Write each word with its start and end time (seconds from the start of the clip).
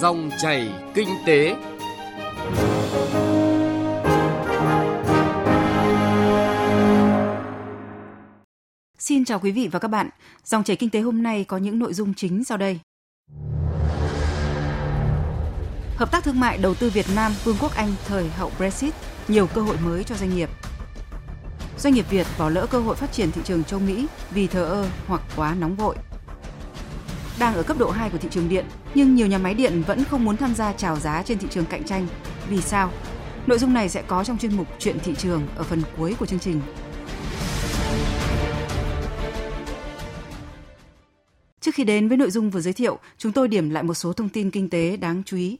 Dòng 0.00 0.30
chảy 0.38 0.72
kinh 0.94 1.08
tế. 1.26 1.56
Xin 8.98 9.24
chào 9.24 9.38
quý 9.38 9.50
vị 9.50 9.68
và 9.72 9.78
các 9.78 9.88
bạn. 9.88 10.08
Dòng 10.44 10.64
chảy 10.64 10.76
kinh 10.76 10.90
tế 10.90 11.00
hôm 11.00 11.22
nay 11.22 11.44
có 11.44 11.56
những 11.56 11.78
nội 11.78 11.94
dung 11.94 12.14
chính 12.14 12.44
sau 12.44 12.58
đây. 12.58 12.80
Hợp 15.96 16.12
tác 16.12 16.24
thương 16.24 16.40
mại 16.40 16.58
đầu 16.58 16.74
tư 16.74 16.90
Việt 16.90 17.06
Nam 17.16 17.32
Vương 17.44 17.56
quốc 17.60 17.74
Anh 17.76 17.94
thời 18.06 18.28
hậu 18.28 18.50
Brexit, 18.58 18.94
nhiều 19.28 19.46
cơ 19.46 19.60
hội 19.60 19.76
mới 19.84 20.04
cho 20.04 20.14
doanh 20.14 20.34
nghiệp. 20.34 20.50
Doanh 21.78 21.94
nghiệp 21.94 22.10
Việt 22.10 22.26
bỏ 22.38 22.48
lỡ 22.48 22.66
cơ 22.70 22.80
hội 22.80 22.96
phát 22.96 23.12
triển 23.12 23.30
thị 23.30 23.40
trường 23.44 23.64
châu 23.64 23.80
Mỹ 23.80 24.06
vì 24.30 24.46
thờ 24.46 24.64
ơ 24.64 24.86
hoặc 25.06 25.22
quá 25.36 25.54
nóng 25.54 25.76
vội. 25.76 25.96
Đang 27.38 27.54
ở 27.54 27.62
cấp 27.62 27.78
độ 27.78 27.90
2 27.90 28.10
của 28.10 28.18
thị 28.18 28.28
trường 28.30 28.48
điện, 28.48 28.64
nhưng 28.94 29.14
nhiều 29.14 29.26
nhà 29.26 29.38
máy 29.38 29.54
điện 29.54 29.82
vẫn 29.86 30.04
không 30.04 30.24
muốn 30.24 30.36
tham 30.36 30.54
gia 30.54 30.72
chào 30.72 30.96
giá 30.96 31.22
trên 31.22 31.38
thị 31.38 31.46
trường 31.50 31.66
cạnh 31.66 31.84
tranh. 31.84 32.06
Vì 32.48 32.60
sao? 32.60 32.92
Nội 33.46 33.58
dung 33.58 33.74
này 33.74 33.88
sẽ 33.88 34.02
có 34.02 34.24
trong 34.24 34.38
chuyên 34.38 34.56
mục 34.56 34.66
Chuyện 34.78 34.98
thị 34.98 35.14
trường 35.14 35.46
ở 35.56 35.62
phần 35.62 35.82
cuối 35.96 36.14
của 36.18 36.26
chương 36.26 36.38
trình. 36.38 36.60
Trước 41.60 41.74
khi 41.74 41.84
đến 41.84 42.08
với 42.08 42.16
nội 42.16 42.30
dung 42.30 42.50
vừa 42.50 42.60
giới 42.60 42.72
thiệu, 42.72 42.98
chúng 43.18 43.32
tôi 43.32 43.48
điểm 43.48 43.70
lại 43.70 43.82
một 43.82 43.94
số 43.94 44.12
thông 44.12 44.28
tin 44.28 44.50
kinh 44.50 44.70
tế 44.70 44.96
đáng 44.96 45.22
chú 45.26 45.36
ý. 45.36 45.56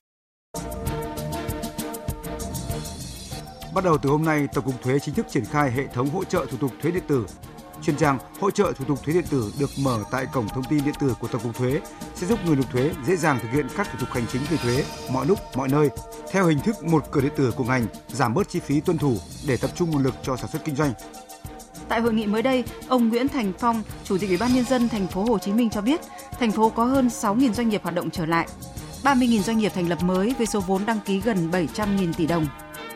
Bắt 3.75 3.85
đầu 3.85 3.99
từ 3.99 4.11
hôm 4.11 4.25
nay, 4.25 4.47
Tổng 4.55 4.65
cục 4.65 4.83
Thuế 4.83 4.99
chính 4.99 5.15
thức 5.15 5.27
triển 5.31 5.45
khai 5.45 5.71
hệ 5.71 5.87
thống 5.87 6.11
hỗ 6.11 6.25
trợ 6.25 6.47
thủ 6.51 6.57
tục 6.57 6.73
thuế 6.83 6.91
điện 6.91 7.03
tử. 7.09 7.27
Chuyên 7.83 7.97
trang 7.97 8.19
hỗ 8.41 8.51
trợ 8.51 8.73
thủ 8.77 8.85
tục 8.85 8.99
thuế 9.05 9.15
điện 9.15 9.25
tử 9.31 9.53
được 9.59 9.71
mở 9.79 10.05
tại 10.11 10.27
cổng 10.33 10.49
thông 10.49 10.65
tin 10.65 10.85
điện 10.85 10.95
tử 11.01 11.15
của 11.21 11.29
Tổng 11.29 11.43
cục 11.43 11.57
Thuế 11.57 11.81
sẽ 12.15 12.27
giúp 12.27 12.39
người 12.47 12.57
nộp 12.57 12.73
thuế 12.73 12.91
dễ 13.07 13.17
dàng 13.17 13.39
thực 13.43 13.49
hiện 13.53 13.67
các 13.77 13.89
thủ 13.93 13.99
tục 14.01 14.09
hành 14.13 14.25
chính 14.33 14.43
về 14.51 14.57
thuế 14.57 14.85
mọi 15.13 15.27
lúc, 15.27 15.39
mọi 15.57 15.69
nơi 15.69 15.89
theo 16.31 16.47
hình 16.47 16.61
thức 16.61 16.85
một 16.85 17.05
cửa 17.11 17.21
điện 17.21 17.33
tử 17.37 17.53
của 17.57 17.65
ngành, 17.65 17.87
giảm 18.09 18.35
bớt 18.35 18.49
chi 18.49 18.61
phí 18.61 18.81
tuân 18.81 18.99
thủ 18.99 19.17
để 19.47 19.57
tập 19.57 19.71
trung 19.75 19.91
nguồn 19.91 20.03
lực 20.03 20.15
cho 20.23 20.37
sản 20.37 20.51
xuất 20.53 20.65
kinh 20.65 20.77
doanh. 20.77 20.93
Tại 21.89 22.01
hội 22.01 22.13
nghị 22.13 22.27
mới 22.27 22.43
đây, 22.43 22.65
ông 22.89 23.09
Nguyễn 23.09 23.29
Thành 23.29 23.53
Phong, 23.59 23.83
Chủ 24.05 24.19
tịch 24.19 24.29
Ủy 24.31 24.39
ban 24.39 24.55
nhân 24.55 24.65
dân 24.65 24.89
thành 24.89 25.07
phố 25.07 25.25
Hồ 25.25 25.39
Chí 25.39 25.53
Minh 25.53 25.71
cho 25.71 25.81
biết, 25.81 26.01
thành 26.41 26.53
phố 26.53 26.69
có 26.71 26.85
hơn 26.85 27.09
6.000 27.09 27.53
doanh 27.53 27.69
nghiệp 27.69 27.83
hoạt 27.83 27.95
động 27.95 28.11
trở 28.11 28.27
lại, 28.27 28.49
30.000 29.03 29.43
doanh 29.43 29.59
nghiệp 29.59 29.73
thành 29.75 29.89
lập 29.89 30.03
mới 30.03 30.35
với 30.39 30.47
số 30.47 30.61
vốn 30.61 30.87
đăng 30.87 31.01
ký 31.01 31.21
gần 31.21 31.51
700.000 31.51 32.13
tỷ 32.13 32.27
đồng. 32.27 32.47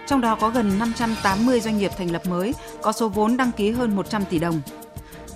Trong 0.06 0.20
đó 0.20 0.36
có 0.40 0.50
gần 0.50 0.78
580 0.78 1.60
doanh 1.60 1.78
nghiệp 1.78 1.90
thành 1.98 2.10
lập 2.10 2.26
mới 2.26 2.54
có 2.82 2.92
số 2.92 3.08
vốn 3.08 3.36
đăng 3.36 3.52
ký 3.52 3.70
hơn 3.70 3.96
100 3.96 4.24
tỷ 4.24 4.38
đồng. 4.38 4.60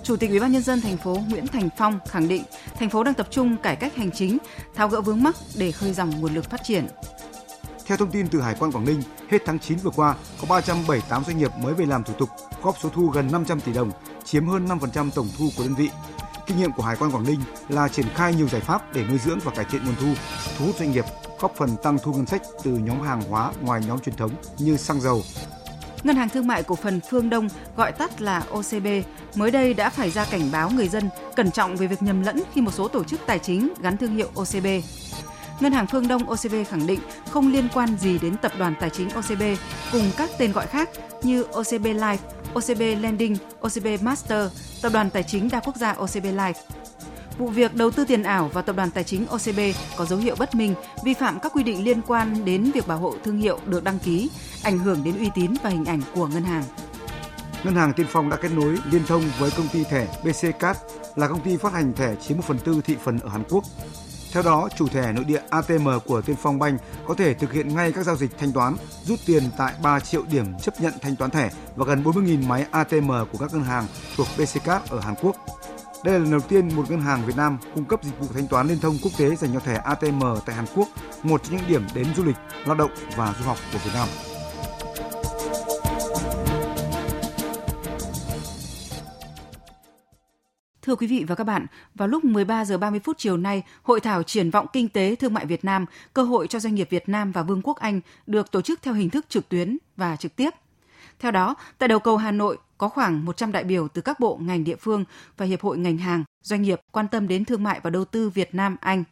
Chủ 0.03 0.15
tịch 0.15 0.29
Ủy 0.29 0.39
ban 0.39 0.51
nhân 0.51 0.61
dân 0.61 0.81
thành 0.81 0.97
phố 0.97 1.17
Nguyễn 1.29 1.47
Thành 1.47 1.69
Phong 1.77 1.99
khẳng 2.09 2.27
định, 2.27 2.43
thành 2.79 2.89
phố 2.89 3.03
đang 3.03 3.13
tập 3.13 3.27
trung 3.31 3.57
cải 3.57 3.75
cách 3.75 3.95
hành 3.95 4.11
chính, 4.11 4.37
tháo 4.75 4.87
gỡ 4.87 5.01
vướng 5.01 5.23
mắc 5.23 5.35
để 5.55 5.71
khơi 5.71 5.93
dòng 5.93 6.21
nguồn 6.21 6.33
lực 6.33 6.49
phát 6.49 6.63
triển. 6.63 6.87
Theo 7.85 7.97
thông 7.97 8.11
tin 8.11 8.27
từ 8.27 8.41
Hải 8.41 8.55
quan 8.59 8.71
Quảng 8.71 8.85
Ninh, 8.85 9.01
hết 9.29 9.37
tháng 9.45 9.59
9 9.59 9.77
vừa 9.77 9.91
qua 9.95 10.15
có 10.41 10.47
378 10.49 11.23
doanh 11.23 11.37
nghiệp 11.37 11.51
mới 11.61 11.73
về 11.73 11.85
làm 11.85 12.03
thủ 12.03 12.13
tục, 12.13 12.29
góp 12.63 12.75
số 12.81 12.89
thu 12.89 13.07
gần 13.07 13.31
500 13.31 13.61
tỷ 13.61 13.73
đồng, 13.73 13.91
chiếm 14.23 14.47
hơn 14.47 14.67
5% 14.67 15.09
tổng 15.15 15.27
thu 15.37 15.49
của 15.57 15.63
đơn 15.63 15.75
vị. 15.75 15.89
Kinh 16.47 16.57
nghiệm 16.57 16.71
của 16.71 16.83
Hải 16.83 16.95
quan 16.95 17.11
Quảng 17.11 17.23
Ninh 17.23 17.39
là 17.69 17.87
triển 17.87 18.05
khai 18.15 18.35
nhiều 18.35 18.47
giải 18.47 18.61
pháp 18.61 18.93
để 18.93 19.03
nuôi 19.09 19.17
dưỡng 19.17 19.39
và 19.43 19.51
cải 19.51 19.65
thiện 19.65 19.85
nguồn 19.85 19.95
thu, 19.95 20.13
thu 20.57 20.65
hút 20.65 20.75
doanh 20.79 20.91
nghiệp, 20.91 21.05
góp 21.39 21.55
phần 21.55 21.69
tăng 21.83 21.97
thu 22.03 22.13
ngân 22.13 22.25
sách 22.25 22.41
từ 22.63 22.71
nhóm 22.71 23.01
hàng 23.01 23.21
hóa 23.21 23.51
ngoài 23.61 23.81
nhóm 23.87 23.99
truyền 23.99 24.15
thống 24.15 24.31
như 24.57 24.77
xăng 24.77 25.01
dầu. 25.01 25.21
Ngân 26.03 26.15
hàng 26.15 26.29
Thương 26.29 26.47
mại 26.47 26.63
Cổ 26.63 26.75
phần 26.75 26.99
Phương 27.09 27.29
Đông, 27.29 27.47
gọi 27.77 27.91
tắt 27.91 28.21
là 28.21 28.43
OCB, 28.49 28.87
mới 29.35 29.51
đây 29.51 29.73
đã 29.73 29.89
phải 29.89 30.11
ra 30.11 30.25
cảnh 30.25 30.51
báo 30.51 30.69
người 30.69 30.87
dân 30.87 31.09
cẩn 31.35 31.51
trọng 31.51 31.75
về 31.75 31.87
việc 31.87 32.01
nhầm 32.01 32.21
lẫn 32.21 32.43
khi 32.53 32.61
một 32.61 32.73
số 32.73 32.87
tổ 32.87 33.03
chức 33.03 33.19
tài 33.25 33.39
chính 33.39 33.73
gắn 33.81 33.97
thương 33.97 34.15
hiệu 34.15 34.27
OCB. 34.35 34.67
Ngân 35.59 35.73
hàng 35.73 35.87
Phương 35.87 36.07
Đông 36.07 36.29
OCB 36.29 36.53
khẳng 36.69 36.87
định 36.87 36.99
không 37.29 37.51
liên 37.51 37.67
quan 37.73 37.97
gì 37.97 38.19
đến 38.19 38.37
tập 38.37 38.51
đoàn 38.59 38.73
tài 38.79 38.89
chính 38.89 39.09
OCB 39.09 39.43
cùng 39.91 40.11
các 40.17 40.29
tên 40.37 40.51
gọi 40.51 40.67
khác 40.67 40.89
như 41.23 41.43
OCB 41.43 41.85
Life, 41.85 42.17
OCB 42.53 42.79
Lending, 42.79 43.35
OCB 43.61 43.87
Master, 44.01 44.51
tập 44.81 44.89
đoàn 44.93 45.09
tài 45.09 45.23
chính 45.23 45.49
đa 45.49 45.59
quốc 45.59 45.75
gia 45.75 45.91
OCB 45.91 46.25
Life. 46.25 46.53
Vụ 47.39 47.47
việc 47.47 47.75
đầu 47.75 47.91
tư 47.91 48.05
tiền 48.05 48.23
ảo 48.23 48.49
vào 48.53 48.63
tập 48.63 48.75
đoàn 48.75 48.91
tài 48.91 49.03
chính 49.03 49.25
OCB 49.25 49.59
có 49.97 50.05
dấu 50.05 50.19
hiệu 50.19 50.35
bất 50.39 50.55
minh, 50.55 50.75
vi 51.03 51.13
phạm 51.13 51.39
các 51.39 51.51
quy 51.55 51.63
định 51.63 51.83
liên 51.83 52.01
quan 52.07 52.45
đến 52.45 52.71
việc 52.71 52.87
bảo 52.87 52.97
hộ 52.97 53.15
thương 53.23 53.37
hiệu 53.37 53.59
được 53.65 53.83
đăng 53.83 53.99
ký, 53.99 54.29
ảnh 54.63 54.79
hưởng 54.79 55.03
đến 55.03 55.17
uy 55.17 55.29
tín 55.35 55.53
và 55.63 55.69
hình 55.69 55.85
ảnh 55.85 56.01
của 56.15 56.27
ngân 56.27 56.43
hàng. 56.43 56.63
Ngân 57.63 57.75
hàng 57.75 57.93
Tiên 57.93 58.05
Phong 58.09 58.29
đã 58.29 58.37
kết 58.37 58.51
nối 58.51 58.77
liên 58.91 59.01
thông 59.07 59.23
với 59.39 59.51
công 59.57 59.67
ty 59.67 59.83
thẻ 59.83 60.07
BC 60.23 60.59
Card 60.59 60.79
là 61.15 61.27
công 61.27 61.41
ty 61.41 61.57
phát 61.57 61.73
hành 61.73 61.93
thẻ 61.93 62.15
chiếm 62.15 62.37
1 62.37 62.43
phần 62.47 62.59
tư 62.59 62.81
thị 62.85 62.95
phần 63.03 63.19
ở 63.19 63.29
Hàn 63.29 63.43
Quốc. 63.49 63.63
Theo 64.33 64.43
đó, 64.43 64.69
chủ 64.77 64.87
thẻ 64.87 65.13
nội 65.13 65.23
địa 65.23 65.41
ATM 65.49 65.89
của 66.05 66.21
Tiên 66.21 66.35
Phong 66.41 66.59
Bank 66.59 66.81
có 67.07 67.13
thể 67.13 67.33
thực 67.33 67.53
hiện 67.53 67.75
ngay 67.75 67.91
các 67.91 68.05
giao 68.05 68.15
dịch 68.15 68.37
thanh 68.39 68.51
toán, 68.51 68.75
rút 69.03 69.19
tiền 69.25 69.43
tại 69.57 69.73
3 69.83 69.99
triệu 69.99 70.23
điểm 70.31 70.45
chấp 70.61 70.81
nhận 70.81 70.93
thanh 71.01 71.15
toán 71.15 71.31
thẻ 71.31 71.49
và 71.75 71.85
gần 71.85 72.03
40.000 72.03 72.47
máy 72.47 72.65
ATM 72.71 73.11
của 73.31 73.37
các 73.39 73.53
ngân 73.53 73.63
hàng 73.63 73.85
thuộc 74.17 74.27
BC 74.37 74.63
Card 74.63 74.91
ở 74.91 74.99
Hàn 74.99 75.15
Quốc. 75.21 75.35
Đây 76.03 76.13
là 76.13 76.19
lần 76.19 76.31
đầu 76.31 76.39
tiên 76.39 76.75
một 76.75 76.91
ngân 76.91 77.01
hàng 77.01 77.25
Việt 77.25 77.37
Nam 77.37 77.57
cung 77.75 77.85
cấp 77.85 78.03
dịch 78.03 78.19
vụ 78.19 78.27
thanh 78.33 78.47
toán 78.47 78.67
liên 78.67 78.79
thông 78.79 78.97
quốc 79.03 79.11
tế 79.17 79.35
dành 79.35 79.53
cho 79.53 79.59
thẻ 79.59 79.75
ATM 79.75 80.23
tại 80.45 80.55
Hàn 80.55 80.65
Quốc, 80.75 80.87
một 81.23 81.43
trong 81.43 81.57
những 81.57 81.65
điểm 81.67 81.83
đến 81.95 82.07
du 82.15 82.23
lịch, 82.23 82.35
lao 82.65 82.75
động 82.75 82.91
và 83.15 83.33
du 83.39 83.45
học 83.45 83.57
của 83.73 83.79
Việt 83.85 83.91
Nam. 83.93 84.07
Thưa 90.81 90.95
quý 90.95 91.07
vị 91.07 91.25
và 91.27 91.35
các 91.35 91.43
bạn, 91.43 91.65
vào 91.95 92.07
lúc 92.07 92.23
13 92.23 92.65
giờ 92.65 92.77
30 92.77 92.99
phút 92.99 93.17
chiều 93.17 93.37
nay, 93.37 93.63
hội 93.83 93.99
thảo 93.99 94.23
triển 94.23 94.51
vọng 94.51 94.65
kinh 94.73 94.89
tế 94.89 95.15
thương 95.15 95.33
mại 95.33 95.45
Việt 95.45 95.65
Nam, 95.65 95.85
cơ 96.13 96.23
hội 96.23 96.47
cho 96.47 96.59
doanh 96.59 96.75
nghiệp 96.75 96.87
Việt 96.89 97.09
Nam 97.09 97.31
và 97.31 97.43
Vương 97.43 97.61
quốc 97.61 97.77
Anh 97.77 98.01
được 98.27 98.51
tổ 98.51 98.61
chức 98.61 98.81
theo 98.81 98.93
hình 98.93 99.09
thức 99.09 99.25
trực 99.29 99.49
tuyến 99.49 99.77
và 99.97 100.15
trực 100.15 100.35
tiếp. 100.35 100.49
Theo 101.19 101.31
đó, 101.31 101.55
tại 101.77 101.89
đầu 101.89 101.99
cầu 101.99 102.17
Hà 102.17 102.31
Nội 102.31 102.57
có 102.79 102.89
khoảng 102.89 103.25
100 103.25 103.51
đại 103.51 103.63
biểu 103.63 103.87
từ 103.87 104.01
các 104.01 104.19
bộ 104.19 104.37
ngành 104.41 104.63
địa 104.63 104.75
phương 104.75 105.05
và 105.37 105.45
hiệp 105.45 105.61
hội 105.61 105.77
ngành 105.77 105.97
hàng, 105.97 106.23
doanh 106.43 106.61
nghiệp 106.61 106.81
quan 106.91 107.07
tâm 107.07 107.27
đến 107.27 107.45
thương 107.45 107.63
mại 107.63 107.79
và 107.83 107.89
đầu 107.89 108.05
tư 108.05 108.29
Việt 108.29 108.55
Nam 108.55 108.75
Anh. 108.81 109.03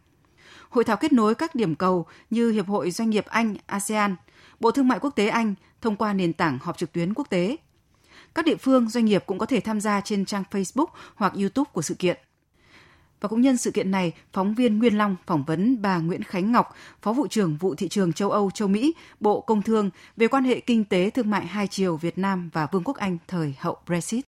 Hội 0.69 0.83
thảo 0.83 0.97
kết 0.97 1.13
nối 1.13 1.35
các 1.35 1.55
điểm 1.55 1.75
cầu 1.75 2.05
như 2.29 2.51
Hiệp 2.51 2.67
hội 2.67 2.91
Doanh 2.91 3.09
nghiệp 3.09 3.25
Anh 3.25 3.55
ASEAN, 3.66 4.16
Bộ 4.59 4.72
Thương 4.72 4.88
mại 4.88 5.00
Quốc 5.00 5.16
tế 5.16 5.28
Anh 5.28 5.55
thông 5.81 5.95
qua 5.95 6.13
nền 6.13 6.33
tảng 6.33 6.59
họp 6.61 6.78
trực 6.78 6.91
tuyến 6.91 7.13
quốc 7.13 7.29
tế. 7.29 7.57
Các 8.35 8.45
địa 8.45 8.55
phương, 8.55 8.89
doanh 8.89 9.05
nghiệp 9.05 9.23
cũng 9.25 9.38
có 9.38 9.45
thể 9.45 9.59
tham 9.59 9.81
gia 9.81 10.01
trên 10.01 10.25
trang 10.25 10.44
Facebook 10.51 10.88
hoặc 11.16 11.34
YouTube 11.34 11.69
của 11.73 11.81
sự 11.81 11.95
kiện. 11.95 12.17
Và 13.22 13.29
cũng 13.29 13.41
nhân 13.41 13.57
sự 13.57 13.72
kiện 13.72 13.91
này, 13.91 14.13
phóng 14.33 14.53
viên 14.53 14.79
Nguyên 14.79 14.97
Long 14.97 15.16
phỏng 15.25 15.44
vấn 15.47 15.81
bà 15.81 15.97
Nguyễn 15.97 16.23
Khánh 16.23 16.51
Ngọc, 16.51 16.75
Phó 17.01 17.13
vụ 17.13 17.28
trưởng 17.28 17.57
vụ 17.57 17.75
thị 17.75 17.88
trường 17.88 18.13
châu 18.13 18.31
Âu 18.31 18.51
châu 18.51 18.67
Mỹ, 18.67 18.94
Bộ 19.19 19.41
Công 19.41 19.61
Thương 19.61 19.89
về 20.17 20.28
quan 20.28 20.44
hệ 20.44 20.59
kinh 20.59 20.83
tế 20.83 21.09
thương 21.09 21.29
mại 21.29 21.45
hai 21.45 21.67
chiều 21.67 21.97
Việt 21.97 22.17
Nam 22.17 22.50
và 22.53 22.67
Vương 22.72 22.83
quốc 22.83 22.97
Anh 22.97 23.17
thời 23.28 23.53
hậu 23.59 23.78
Brexit. 23.85 24.25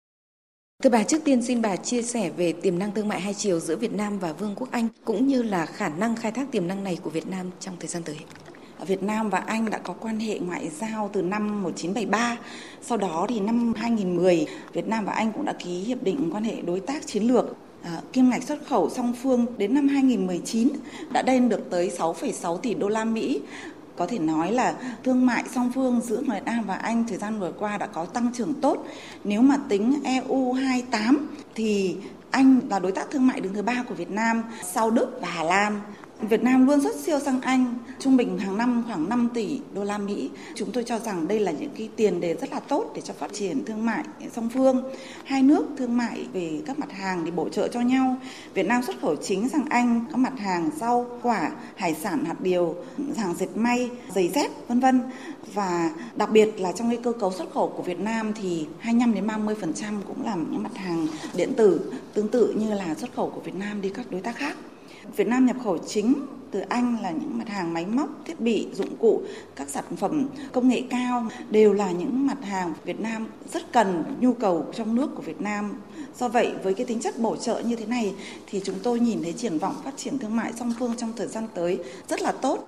Thưa 0.83 0.89
bà, 0.89 1.03
trước 1.03 1.23
tiên 1.25 1.41
xin 1.41 1.61
bà 1.61 1.75
chia 1.75 2.01
sẻ 2.01 2.29
về 2.29 2.53
tiềm 2.53 2.79
năng 2.79 2.91
thương 2.91 3.07
mại 3.07 3.21
hai 3.21 3.33
chiều 3.33 3.59
giữa 3.59 3.75
Việt 3.75 3.93
Nam 3.93 4.19
và 4.19 4.33
Vương 4.33 4.55
quốc 4.55 4.71
Anh 4.71 4.87
cũng 5.05 5.27
như 5.27 5.43
là 5.43 5.65
khả 5.65 5.89
năng 5.89 6.15
khai 6.15 6.31
thác 6.31 6.51
tiềm 6.51 6.67
năng 6.67 6.83
này 6.83 6.97
của 7.01 7.09
Việt 7.09 7.27
Nam 7.27 7.49
trong 7.59 7.75
thời 7.79 7.87
gian 7.87 8.03
tới. 8.03 8.17
Việt 8.85 9.03
Nam 9.03 9.29
và 9.29 9.39
Anh 9.39 9.69
đã 9.69 9.77
có 9.77 9.93
quan 9.93 10.19
hệ 10.19 10.39
ngoại 10.39 10.69
giao 10.69 11.09
từ 11.13 11.21
năm 11.21 11.63
1973. 11.63 12.37
Sau 12.81 12.97
đó 12.97 13.25
thì 13.29 13.39
năm 13.39 13.73
2010, 13.75 14.45
Việt 14.73 14.87
Nam 14.87 15.05
và 15.05 15.13
Anh 15.13 15.31
cũng 15.31 15.45
đã 15.45 15.53
ký 15.53 15.79
hiệp 15.79 16.03
định 16.03 16.29
quan 16.31 16.43
hệ 16.43 16.61
đối 16.61 16.79
tác 16.79 17.07
chiến 17.07 17.23
lược 17.23 17.45
À, 17.87 18.01
kim 18.13 18.29
ngạch 18.29 18.43
xuất 18.43 18.67
khẩu 18.67 18.89
song 18.89 19.13
phương 19.23 19.45
đến 19.57 19.73
năm 19.73 19.87
2019 19.87 20.69
đã 21.11 21.23
lên 21.27 21.49
được 21.49 21.69
tới 21.69 21.91
6,6 21.97 22.57
tỷ 22.57 22.73
đô 22.73 22.87
la 22.87 23.05
Mỹ. 23.05 23.41
Có 23.95 24.07
thể 24.07 24.19
nói 24.19 24.51
là 24.51 24.73
thương 25.03 25.25
mại 25.25 25.43
song 25.55 25.71
phương 25.75 26.01
giữa 26.01 26.21
Việt 26.21 26.43
Nam 26.45 26.63
và 26.67 26.75
Anh 26.75 27.03
thời 27.07 27.17
gian 27.17 27.39
vừa 27.39 27.51
qua 27.51 27.77
đã 27.77 27.85
có 27.87 28.05
tăng 28.05 28.31
trưởng 28.33 28.53
tốt. 28.61 28.85
Nếu 29.23 29.41
mà 29.41 29.57
tính 29.69 29.99
EU 30.03 30.53
28 30.53 31.27
thì 31.55 31.95
Anh 32.31 32.59
là 32.69 32.79
đối 32.79 32.91
tác 32.91 33.11
thương 33.11 33.27
mại 33.27 33.39
đứng 33.39 33.53
thứ 33.53 33.61
ba 33.61 33.83
của 33.89 33.95
Việt 33.95 34.11
Nam 34.11 34.43
sau 34.73 34.91
Đức 34.91 35.19
và 35.21 35.27
Hà 35.27 35.43
Lan. 35.43 35.81
Việt 36.21 36.43
Nam 36.43 36.67
luôn 36.67 36.81
xuất 36.81 36.95
siêu 36.95 37.19
sang 37.19 37.41
Anh, 37.41 37.75
trung 37.99 38.17
bình 38.17 38.37
hàng 38.37 38.57
năm 38.57 38.83
khoảng 38.87 39.09
5 39.09 39.29
tỷ 39.33 39.59
đô 39.73 39.83
la 39.83 39.97
Mỹ. 39.97 40.29
Chúng 40.55 40.71
tôi 40.71 40.83
cho 40.83 40.99
rằng 40.99 41.27
đây 41.27 41.39
là 41.39 41.51
những 41.51 41.69
cái 41.77 41.89
tiền 41.95 42.21
đề 42.21 42.33
rất 42.33 42.51
là 42.51 42.59
tốt 42.59 42.91
để 42.95 43.01
cho 43.01 43.13
phát 43.13 43.33
triển 43.33 43.65
thương 43.65 43.85
mại 43.85 44.03
song 44.35 44.49
phương. 44.53 44.83
Hai 45.23 45.43
nước 45.43 45.65
thương 45.77 45.97
mại 45.97 46.27
về 46.33 46.61
các 46.65 46.79
mặt 46.79 46.91
hàng 46.91 47.25
để 47.25 47.31
bổ 47.31 47.49
trợ 47.49 47.67
cho 47.67 47.81
nhau. 47.81 48.15
Việt 48.53 48.67
Nam 48.67 48.83
xuất 48.83 49.01
khẩu 49.01 49.15
chính 49.15 49.49
sang 49.49 49.65
Anh 49.69 50.05
các 50.11 50.17
mặt 50.17 50.39
hàng 50.39 50.69
rau, 50.79 51.19
quả, 51.21 51.51
hải 51.75 51.93
sản, 51.93 52.25
hạt 52.25 52.41
điều, 52.41 52.75
hàng 53.17 53.33
dệt 53.39 53.49
may, 53.55 53.89
giày 54.15 54.29
dép, 54.29 54.51
vân 54.67 54.79
vân. 54.79 55.01
Và 55.53 55.91
đặc 56.15 56.29
biệt 56.31 56.59
là 56.59 56.71
trong 56.71 56.89
cái 56.89 56.99
cơ 57.03 57.11
cấu 57.11 57.31
xuất 57.31 57.53
khẩu 57.53 57.73
của 57.77 57.83
Việt 57.83 57.99
Nam 57.99 58.33
thì 58.41 58.67
25 58.79 59.13
đến 59.13 59.27
30% 59.27 60.01
cũng 60.07 60.25
là 60.25 60.35
những 60.35 60.63
mặt 60.63 60.75
hàng 60.75 61.07
điện 61.35 61.53
tử 61.57 61.93
tương 62.13 62.27
tự 62.27 62.53
như 62.57 62.73
là 62.73 62.95
xuất 62.95 63.15
khẩu 63.15 63.29
của 63.29 63.41
Việt 63.41 63.55
Nam 63.55 63.81
đi 63.81 63.89
các 63.89 64.11
đối 64.11 64.21
tác 64.21 64.35
khác. 64.35 64.55
Việt 65.15 65.27
Nam 65.27 65.45
nhập 65.45 65.55
khẩu 65.63 65.77
chính 65.77 66.15
từ 66.51 66.59
Anh 66.59 66.97
là 67.01 67.11
những 67.11 67.37
mặt 67.37 67.47
hàng 67.47 67.73
máy 67.73 67.85
móc, 67.85 68.09
thiết 68.25 68.39
bị, 68.39 68.67
dụng 68.73 68.95
cụ, 68.99 69.21
các 69.55 69.69
sản 69.69 69.83
phẩm 69.97 70.27
công 70.51 70.69
nghệ 70.69 70.83
cao 70.89 71.27
đều 71.49 71.73
là 71.73 71.91
những 71.91 72.27
mặt 72.27 72.37
hàng 72.43 72.73
Việt 72.85 72.99
Nam 72.99 73.27
rất 73.53 73.71
cần 73.71 74.03
nhu 74.19 74.33
cầu 74.33 74.65
trong 74.75 74.95
nước 74.95 75.09
của 75.15 75.21
Việt 75.21 75.41
Nam. 75.41 75.73
Do 76.19 76.27
vậy 76.27 76.51
với 76.63 76.73
cái 76.73 76.85
tính 76.85 76.99
chất 76.99 77.19
bổ 77.19 77.35
trợ 77.35 77.59
như 77.59 77.75
thế 77.75 77.85
này 77.85 78.15
thì 78.47 78.61
chúng 78.63 78.75
tôi 78.83 78.99
nhìn 78.99 79.19
thấy 79.23 79.33
triển 79.33 79.57
vọng 79.57 79.75
phát 79.83 79.97
triển 79.97 80.19
thương 80.19 80.35
mại 80.35 80.53
song 80.53 80.73
phương 80.79 80.93
trong 80.97 81.13
thời 81.15 81.27
gian 81.27 81.47
tới 81.53 81.79
rất 82.09 82.21
là 82.21 82.31
tốt. 82.31 82.67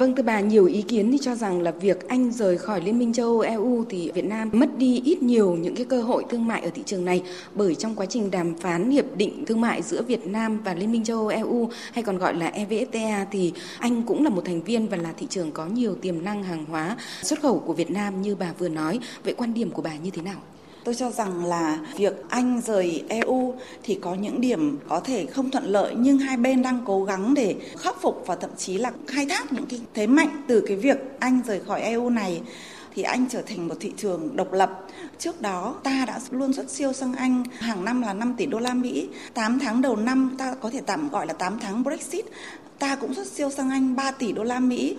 Vâng 0.00 0.14
thưa 0.14 0.22
bà, 0.22 0.40
nhiều 0.40 0.66
ý 0.66 0.82
kiến 0.82 1.12
thì 1.12 1.18
cho 1.22 1.34
rằng 1.34 1.62
là 1.62 1.70
việc 1.70 2.08
Anh 2.08 2.32
rời 2.32 2.58
khỏi 2.58 2.80
Liên 2.80 2.98
minh 2.98 3.12
châu 3.12 3.26
Âu 3.26 3.40
EU 3.40 3.84
thì 3.88 4.10
Việt 4.14 4.24
Nam 4.24 4.50
mất 4.52 4.78
đi 4.78 5.02
ít 5.04 5.22
nhiều 5.22 5.54
những 5.54 5.74
cái 5.74 5.84
cơ 5.84 6.02
hội 6.02 6.24
thương 6.30 6.46
mại 6.46 6.62
ở 6.62 6.70
thị 6.74 6.82
trường 6.86 7.04
này 7.04 7.22
bởi 7.54 7.74
trong 7.74 7.94
quá 7.94 8.06
trình 8.06 8.30
đàm 8.30 8.54
phán 8.54 8.90
hiệp 8.90 9.16
định 9.16 9.44
thương 9.46 9.60
mại 9.60 9.82
giữa 9.82 10.02
Việt 10.02 10.26
Nam 10.26 10.62
và 10.64 10.74
Liên 10.74 10.92
minh 10.92 11.04
châu 11.04 11.18
Âu 11.18 11.28
EU 11.28 11.70
hay 11.92 12.02
còn 12.02 12.18
gọi 12.18 12.34
là 12.34 12.52
EVFTA 12.56 13.24
thì 13.30 13.52
Anh 13.78 14.02
cũng 14.02 14.24
là 14.24 14.30
một 14.30 14.42
thành 14.44 14.62
viên 14.62 14.88
và 14.88 14.96
là 14.96 15.12
thị 15.16 15.26
trường 15.30 15.52
có 15.52 15.66
nhiều 15.66 15.94
tiềm 15.94 16.24
năng 16.24 16.42
hàng 16.42 16.64
hóa 16.64 16.96
xuất 17.22 17.40
khẩu 17.40 17.58
của 17.58 17.72
Việt 17.72 17.90
Nam 17.90 18.22
như 18.22 18.36
bà 18.36 18.52
vừa 18.58 18.68
nói. 18.68 18.98
Vậy 19.24 19.34
quan 19.36 19.54
điểm 19.54 19.70
của 19.70 19.82
bà 19.82 19.96
như 19.96 20.10
thế 20.10 20.22
nào? 20.22 20.40
Tôi 20.84 20.94
cho 20.94 21.10
rằng 21.10 21.44
là 21.44 21.78
việc 21.96 22.12
Anh 22.28 22.60
rời 22.66 23.04
EU 23.08 23.54
thì 23.82 23.98
có 24.02 24.14
những 24.14 24.40
điểm 24.40 24.78
có 24.88 25.00
thể 25.00 25.26
không 25.26 25.50
thuận 25.50 25.64
lợi, 25.64 25.94
nhưng 25.98 26.18
hai 26.18 26.36
bên 26.36 26.62
đang 26.62 26.78
cố 26.86 27.04
gắng 27.04 27.34
để 27.34 27.54
khắc 27.78 28.02
phục 28.02 28.22
và 28.26 28.36
thậm 28.36 28.50
chí 28.56 28.78
là 28.78 28.92
khai 29.06 29.26
thác 29.28 29.52
những 29.52 29.66
cái 29.66 29.80
thế 29.94 30.06
mạnh 30.06 30.42
từ 30.48 30.64
cái 30.66 30.76
việc 30.76 30.98
Anh 31.18 31.40
rời 31.46 31.60
khỏi 31.60 31.80
EU 31.80 32.10
này 32.10 32.40
thì 32.94 33.02
Anh 33.02 33.26
trở 33.30 33.42
thành 33.42 33.68
một 33.68 33.74
thị 33.80 33.92
trường 33.96 34.36
độc 34.36 34.52
lập. 34.52 34.86
Trước 35.18 35.42
đó, 35.42 35.74
ta 35.82 36.04
đã 36.06 36.20
luôn 36.30 36.52
xuất 36.52 36.70
siêu 36.70 36.92
sang 36.92 37.14
Anh, 37.14 37.44
hàng 37.58 37.84
năm 37.84 38.02
là 38.02 38.14
5 38.14 38.34
tỷ 38.36 38.46
đô 38.46 38.58
la 38.58 38.74
Mỹ. 38.74 39.08
8 39.34 39.58
tháng 39.58 39.82
đầu 39.82 39.96
năm, 39.96 40.34
ta 40.38 40.54
có 40.54 40.70
thể 40.70 40.80
tạm 40.86 41.08
gọi 41.08 41.26
là 41.26 41.32
8 41.32 41.58
tháng 41.60 41.82
Brexit 41.82 42.24
ta 42.80 42.96
cũng 42.96 43.14
xuất 43.14 43.26
siêu 43.26 43.50
sang 43.50 43.70
Anh 43.70 43.96
3 43.96 44.10
tỷ 44.10 44.32
đô 44.32 44.42
la 44.42 44.60
Mỹ. 44.60 44.96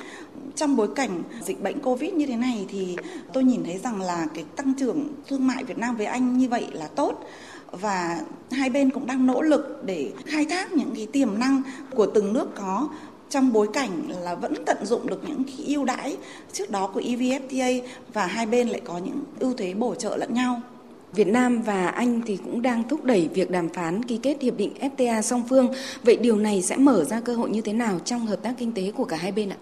Trong 0.55 0.75
bối 0.75 0.89
cảnh 0.95 1.23
dịch 1.45 1.63
bệnh 1.63 1.79
Covid 1.79 2.13
như 2.13 2.25
thế 2.25 2.35
này 2.35 2.65
thì 2.69 2.97
tôi 3.33 3.43
nhìn 3.43 3.63
thấy 3.63 3.79
rằng 3.83 4.01
là 4.01 4.27
cái 4.33 4.45
tăng 4.55 4.73
trưởng 4.73 5.07
thương 5.27 5.47
mại 5.47 5.63
Việt 5.63 5.77
Nam 5.77 5.97
với 5.97 6.05
Anh 6.05 6.37
như 6.37 6.49
vậy 6.49 6.67
là 6.71 6.87
tốt 6.87 7.23
và 7.71 8.21
hai 8.51 8.69
bên 8.69 8.89
cũng 8.89 9.07
đang 9.07 9.25
nỗ 9.25 9.41
lực 9.41 9.81
để 9.85 10.11
khai 10.25 10.45
thác 10.45 10.71
những 10.71 10.95
cái 10.95 11.07
tiềm 11.11 11.39
năng 11.39 11.61
của 11.91 12.05
từng 12.05 12.33
nước 12.33 12.55
có 12.55 12.89
trong 13.31 13.53
bối 13.53 13.67
cảnh 13.73 14.09
là 14.21 14.35
vẫn 14.35 14.53
tận 14.65 14.77
dụng 14.85 15.07
được 15.07 15.23
những 15.27 15.43
cái 15.43 15.65
ưu 15.65 15.85
đãi 15.85 16.17
trước 16.53 16.69
đó 16.69 16.91
của 16.93 16.99
EVFTA 16.99 17.81
và 18.13 18.25
hai 18.25 18.45
bên 18.45 18.69
lại 18.69 18.81
có 18.85 18.97
những 18.97 19.23
ưu 19.39 19.53
thế 19.53 19.73
bổ 19.73 19.95
trợ 19.95 20.17
lẫn 20.17 20.33
nhau. 20.33 20.61
Việt 21.13 21.27
Nam 21.27 21.61
và 21.61 21.87
Anh 21.87 22.21
thì 22.25 22.37
cũng 22.37 22.61
đang 22.61 22.87
thúc 22.89 23.03
đẩy 23.03 23.29
việc 23.33 23.51
đàm 23.51 23.69
phán 23.69 24.03
ký 24.03 24.17
kết 24.17 24.41
hiệp 24.41 24.57
định 24.57 24.73
FTA 24.79 25.21
song 25.21 25.43
phương. 25.49 25.73
Vậy 26.03 26.15
điều 26.15 26.35
này 26.35 26.61
sẽ 26.61 26.77
mở 26.77 27.03
ra 27.03 27.19
cơ 27.19 27.35
hội 27.35 27.49
như 27.49 27.61
thế 27.61 27.73
nào 27.73 27.99
trong 28.05 28.25
hợp 28.25 28.43
tác 28.43 28.53
kinh 28.57 28.73
tế 28.73 28.91
của 28.91 29.05
cả 29.05 29.17
hai 29.17 29.31
bên 29.31 29.49
ạ? 29.49 29.57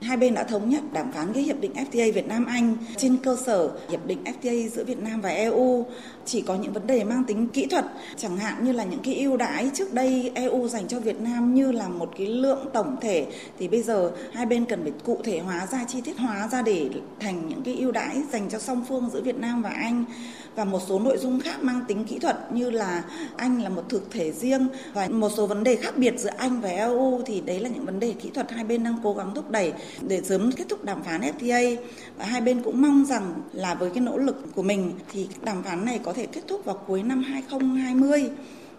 Hai 0.00 0.16
bên 0.16 0.34
đã 0.34 0.44
thống 0.44 0.70
nhất 0.70 0.82
đàm 0.92 1.12
phán 1.12 1.32
cái 1.32 1.42
hiệp 1.42 1.60
định 1.60 1.72
FTA 1.74 2.12
Việt 2.12 2.28
Nam 2.28 2.46
Anh 2.46 2.76
trên 2.96 3.16
cơ 3.16 3.36
sở 3.46 3.70
hiệp 3.90 4.06
định 4.06 4.18
FTA 4.24 4.68
giữa 4.68 4.84
Việt 4.84 4.98
Nam 4.98 5.20
và 5.20 5.28
EU 5.28 5.86
chỉ 6.30 6.40
có 6.40 6.54
những 6.54 6.72
vấn 6.72 6.86
đề 6.86 7.04
mang 7.04 7.24
tính 7.24 7.48
kỹ 7.48 7.66
thuật, 7.66 7.84
chẳng 8.16 8.36
hạn 8.36 8.64
như 8.64 8.72
là 8.72 8.84
những 8.84 9.00
cái 9.02 9.14
ưu 9.14 9.36
đãi 9.36 9.70
trước 9.74 9.94
đây 9.94 10.32
EU 10.34 10.68
dành 10.68 10.88
cho 10.88 11.00
Việt 11.00 11.20
Nam 11.20 11.54
như 11.54 11.72
là 11.72 11.88
một 11.88 12.10
cái 12.18 12.26
lượng 12.26 12.68
tổng 12.72 12.96
thể 13.00 13.26
thì 13.58 13.68
bây 13.68 13.82
giờ 13.82 14.10
hai 14.32 14.46
bên 14.46 14.64
cần 14.64 14.82
phải 14.82 14.92
cụ 15.04 15.18
thể 15.24 15.38
hóa 15.38 15.66
ra 15.66 15.84
chi 15.88 16.00
tiết 16.00 16.18
hóa 16.18 16.48
ra 16.52 16.62
để 16.62 16.88
thành 17.20 17.48
những 17.48 17.62
cái 17.62 17.74
ưu 17.74 17.92
đãi 17.92 18.22
dành 18.32 18.48
cho 18.50 18.58
song 18.58 18.84
phương 18.88 19.10
giữa 19.12 19.20
Việt 19.22 19.36
Nam 19.36 19.62
và 19.62 19.70
Anh. 19.70 20.04
Và 20.54 20.64
một 20.64 20.80
số 20.88 20.98
nội 20.98 21.18
dung 21.18 21.40
khác 21.40 21.62
mang 21.62 21.80
tính 21.88 22.04
kỹ 22.04 22.18
thuật 22.18 22.52
như 22.52 22.70
là 22.70 23.02
Anh 23.36 23.62
là 23.62 23.68
một 23.68 23.82
thực 23.88 24.10
thể 24.10 24.32
riêng 24.32 24.68
và 24.94 25.08
một 25.08 25.28
số 25.36 25.46
vấn 25.46 25.64
đề 25.64 25.76
khác 25.76 25.96
biệt 25.96 26.14
giữa 26.18 26.30
Anh 26.36 26.60
và 26.60 26.68
EU 26.68 27.22
thì 27.26 27.40
đấy 27.40 27.60
là 27.60 27.68
những 27.68 27.84
vấn 27.84 28.00
đề 28.00 28.12
kỹ 28.12 28.30
thuật 28.34 28.50
hai 28.50 28.64
bên 28.64 28.84
đang 28.84 28.96
cố 29.02 29.14
gắng 29.14 29.32
thúc 29.34 29.50
đẩy 29.50 29.72
để 30.08 30.22
sớm 30.24 30.52
kết 30.52 30.64
thúc 30.68 30.84
đàm 30.84 31.02
phán 31.02 31.20
FTA 31.20 31.76
và 32.18 32.24
hai 32.24 32.40
bên 32.40 32.62
cũng 32.62 32.82
mong 32.82 33.04
rằng 33.04 33.34
là 33.52 33.74
với 33.74 33.90
cái 33.90 34.00
nỗ 34.00 34.18
lực 34.18 34.54
của 34.54 34.62
mình 34.62 34.92
thì 35.12 35.28
đàm 35.44 35.62
phán 35.62 35.84
này 35.84 36.00
có 36.02 36.12
thể 36.12 36.19
kết 36.26 36.40
thúc 36.48 36.64
vào 36.64 36.76
cuối 36.86 37.02
năm 37.02 37.22
2020. 37.22 38.30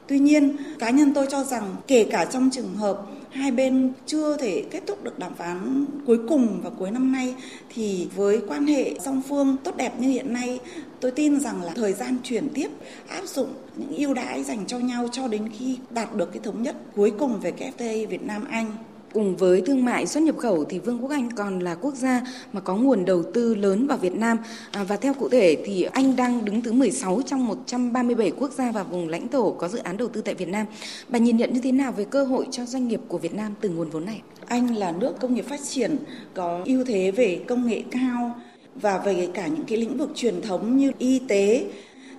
Tuy 0.07 0.19
nhiên, 0.19 0.57
cá 0.79 0.89
nhân 0.89 1.13
tôi 1.13 1.27
cho 1.29 1.43
rằng 1.43 1.75
kể 1.87 2.03
cả 2.11 2.25
trong 2.25 2.49
trường 2.49 2.75
hợp 2.75 2.97
hai 3.31 3.51
bên 3.51 3.93
chưa 4.05 4.37
thể 4.37 4.63
kết 4.71 4.83
thúc 4.87 5.03
được 5.03 5.19
đàm 5.19 5.33
phán 5.33 5.85
cuối 6.05 6.19
cùng 6.29 6.61
vào 6.61 6.71
cuối 6.79 6.91
năm 6.91 7.11
nay 7.11 7.35
thì 7.73 8.07
với 8.15 8.41
quan 8.47 8.67
hệ 8.67 8.93
song 8.99 9.21
phương 9.29 9.57
tốt 9.63 9.77
đẹp 9.77 9.99
như 9.99 10.09
hiện 10.09 10.33
nay 10.33 10.59
tôi 10.99 11.11
tin 11.11 11.39
rằng 11.39 11.63
là 11.63 11.73
thời 11.75 11.93
gian 11.93 12.17
chuyển 12.23 12.49
tiếp 12.53 12.69
áp 13.07 13.25
dụng 13.25 13.49
những 13.75 13.95
ưu 13.97 14.13
đãi 14.13 14.43
dành 14.43 14.65
cho 14.67 14.79
nhau 14.79 15.07
cho 15.11 15.27
đến 15.27 15.49
khi 15.57 15.77
đạt 15.89 16.15
được 16.15 16.31
cái 16.33 16.39
thống 16.43 16.63
nhất 16.63 16.75
cuối 16.95 17.11
cùng 17.19 17.39
về 17.39 17.51
cái 17.51 17.71
FTA 17.77 18.07
Việt 18.07 18.23
Nam 18.23 18.45
Anh 18.49 18.71
Cùng 19.13 19.35
với 19.37 19.61
thương 19.61 19.85
mại 19.85 20.07
xuất 20.07 20.23
nhập 20.23 20.37
khẩu 20.37 20.63
thì 20.63 20.79
Vương 20.79 21.01
quốc 21.01 21.11
Anh 21.11 21.31
còn 21.31 21.59
là 21.59 21.75
quốc 21.75 21.95
gia 21.95 22.21
mà 22.53 22.61
có 22.61 22.75
nguồn 22.75 23.05
đầu 23.05 23.23
tư 23.33 23.55
lớn 23.55 23.87
vào 23.87 23.97
Việt 23.97 24.15
Nam 24.15 24.37
à, 24.71 24.83
và 24.83 24.97
theo 24.97 25.13
cụ 25.13 25.29
thể 25.29 25.57
thì 25.65 25.83
Anh 25.83 26.15
đang 26.15 26.45
đứng 26.45 26.61
thứ 26.61 26.71
16 26.71 27.21
trong 27.25 27.45
137 27.45 28.31
quốc 28.31 28.51
gia 28.51 28.71
và 28.71 28.83
vùng 28.83 29.09
lãnh 29.09 29.27
thổ 29.27 29.51
có 29.51 29.67
dự 29.67 29.79
án 29.79 29.97
đầu 29.97 30.07
tư 30.07 30.21
tại 30.21 30.35
Việt 30.35 30.47
Nam. 30.49 30.65
Bà 31.07 31.19
nhìn 31.19 31.37
nhận 31.37 31.53
như 31.53 31.61
thế 31.61 31.71
nào 31.71 31.91
về 31.91 32.05
cơ 32.05 32.23
hội 32.23 32.47
cho 32.51 32.65
doanh 32.65 32.87
nghiệp 32.87 33.01
của 33.07 33.17
Việt 33.17 33.33
Nam 33.33 33.53
từ 33.61 33.69
nguồn 33.69 33.89
vốn 33.89 34.05
này? 34.05 34.21
Anh 34.47 34.75
là 34.75 34.91
nước 34.91 35.13
công 35.19 35.33
nghiệp 35.33 35.45
phát 35.49 35.59
triển 35.69 35.97
có 36.33 36.61
ưu 36.65 36.85
thế 36.85 37.11
về 37.11 37.41
công 37.47 37.67
nghệ 37.67 37.83
cao 37.91 38.35
và 38.75 38.97
về 38.97 39.29
cả 39.33 39.47
những 39.47 39.65
cái 39.65 39.77
lĩnh 39.77 39.97
vực 39.97 40.09
truyền 40.15 40.41
thống 40.41 40.77
như 40.77 40.91
y 40.97 41.19
tế, 41.27 41.65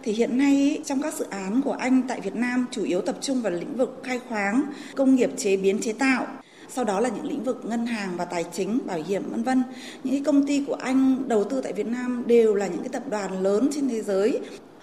thì 0.03 0.13
hiện 0.13 0.39
nay 0.39 0.81
trong 0.85 1.03
các 1.03 1.15
dự 1.15 1.25
án 1.31 1.63
của 1.63 1.73
anh 1.73 2.03
tại 2.09 2.21
Việt 2.21 2.35
Nam 2.35 2.67
chủ 2.71 2.85
yếu 2.85 3.01
tập 3.01 3.17
trung 3.21 3.43
vào 3.43 3.53
lĩnh 3.53 3.77
vực 3.77 4.01
khai 4.03 4.21
khoáng, 4.29 4.63
công 4.97 5.15
nghiệp 5.15 5.31
chế 5.37 5.57
biến 5.57 5.79
chế 5.81 5.93
tạo 5.93 6.27
sau 6.75 6.85
đó 6.85 7.01
là 7.01 7.09
những 7.09 7.27
lĩnh 7.27 7.45
vực 7.45 7.61
ngân 7.65 7.87
hàng 7.87 8.17
và 8.17 8.25
tài 8.25 8.45
chính, 8.53 8.79
bảo 8.87 8.99
hiểm 9.07 9.23
vân 9.31 9.43
vân. 9.43 9.63
Những 10.05 10.15
cái 10.15 10.23
công 10.25 10.47
ty 10.47 10.65
của 10.67 10.75
anh 10.75 11.29
đầu 11.29 11.45
tư 11.45 11.61
tại 11.61 11.73
Việt 11.73 11.87
Nam 11.87 12.23
đều 12.27 12.55
là 12.55 12.67
những 12.67 12.81
cái 12.81 12.89
tập 12.89 13.03
đoàn 13.11 13.43
lớn 13.43 13.71
trên 13.73 13.89
thế 13.89 14.03
giới 14.03 14.41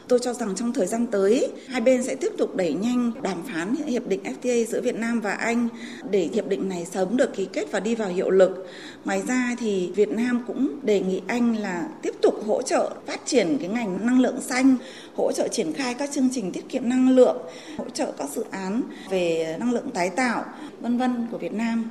tôi 0.09 0.19
cho 0.21 0.33
rằng 0.33 0.55
trong 0.55 0.73
thời 0.73 0.87
gian 0.87 1.07
tới 1.07 1.51
hai 1.67 1.81
bên 1.81 2.03
sẽ 2.03 2.15
tiếp 2.15 2.31
tục 2.37 2.55
đẩy 2.55 2.73
nhanh 2.73 3.11
đàm 3.21 3.43
phán 3.53 3.75
hiệp 3.75 4.07
định 4.07 4.19
FTA 4.23 4.65
giữa 4.65 4.81
Việt 4.81 4.95
Nam 4.95 5.21
và 5.21 5.31
Anh 5.31 5.67
để 6.09 6.29
hiệp 6.33 6.47
định 6.47 6.69
này 6.69 6.85
sớm 6.85 7.17
được 7.17 7.33
ký 7.35 7.45
kết 7.53 7.71
và 7.71 7.79
đi 7.79 7.95
vào 7.95 8.09
hiệu 8.09 8.29
lực. 8.29 8.67
Ngoài 9.05 9.23
ra 9.27 9.55
thì 9.59 9.91
Việt 9.95 10.09
Nam 10.09 10.43
cũng 10.47 10.79
đề 10.83 10.99
nghị 10.99 11.21
Anh 11.27 11.57
là 11.57 11.87
tiếp 12.01 12.13
tục 12.21 12.43
hỗ 12.47 12.61
trợ 12.61 12.91
phát 13.05 13.21
triển 13.25 13.57
cái 13.59 13.67
ngành 13.67 14.05
năng 14.05 14.19
lượng 14.19 14.41
xanh, 14.41 14.75
hỗ 15.15 15.31
trợ 15.31 15.47
triển 15.47 15.73
khai 15.73 15.93
các 15.93 16.11
chương 16.11 16.29
trình 16.31 16.51
tiết 16.51 16.69
kiệm 16.69 16.89
năng 16.89 17.09
lượng, 17.09 17.37
hỗ 17.77 17.89
trợ 17.89 18.11
các 18.17 18.29
dự 18.29 18.43
án 18.51 18.81
về 19.09 19.55
năng 19.59 19.73
lượng 19.73 19.89
tái 19.93 20.09
tạo 20.09 20.45
vân 20.81 20.97
vân 20.97 21.27
của 21.31 21.37
Việt 21.37 21.53
Nam 21.53 21.89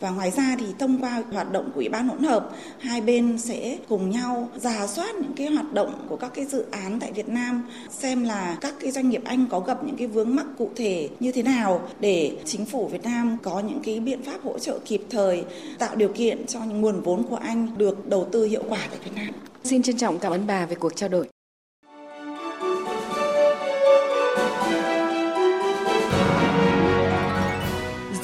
và 0.00 0.10
ngoài 0.10 0.30
ra 0.30 0.56
thì 0.58 0.66
thông 0.78 0.98
qua 0.98 1.22
hoạt 1.32 1.52
động 1.52 1.64
của 1.64 1.80
ủy 1.80 1.88
ban 1.88 2.08
hỗn 2.08 2.22
hợp, 2.22 2.50
hai 2.78 3.00
bên 3.00 3.38
sẽ 3.38 3.78
cùng 3.88 4.10
nhau 4.10 4.48
giả 4.56 4.86
soát 4.86 5.14
những 5.14 5.32
cái 5.36 5.46
hoạt 5.46 5.72
động 5.72 6.06
của 6.08 6.16
các 6.16 6.34
cái 6.34 6.44
dự 6.44 6.64
án 6.70 7.00
tại 7.00 7.12
Việt 7.12 7.28
Nam, 7.28 7.62
xem 7.90 8.24
là 8.24 8.58
các 8.60 8.74
cái 8.80 8.90
doanh 8.90 9.08
nghiệp 9.08 9.22
Anh 9.24 9.46
có 9.50 9.60
gặp 9.60 9.84
những 9.84 9.96
cái 9.96 10.06
vướng 10.06 10.36
mắc 10.36 10.46
cụ 10.58 10.70
thể 10.76 11.08
như 11.20 11.32
thế 11.32 11.42
nào 11.42 11.88
để 12.00 12.36
chính 12.44 12.64
phủ 12.64 12.88
Việt 12.88 13.02
Nam 13.02 13.36
có 13.42 13.60
những 13.60 13.80
cái 13.84 14.00
biện 14.00 14.22
pháp 14.22 14.42
hỗ 14.44 14.58
trợ 14.58 14.78
kịp 14.84 15.02
thời, 15.10 15.44
tạo 15.78 15.96
điều 15.96 16.08
kiện 16.08 16.46
cho 16.46 16.60
những 16.60 16.80
nguồn 16.80 17.00
vốn 17.00 17.22
của 17.22 17.36
Anh 17.36 17.68
được 17.76 18.08
đầu 18.08 18.28
tư 18.32 18.44
hiệu 18.44 18.62
quả 18.68 18.80
tại 18.90 18.98
Việt 19.04 19.12
Nam. 19.14 19.28
Xin 19.64 19.82
trân 19.82 19.96
trọng 19.96 20.18
cảm 20.18 20.32
ơn 20.32 20.46
bà 20.46 20.66
về 20.66 20.74
cuộc 20.74 20.96
trao 20.96 21.08
đổi. 21.08 21.28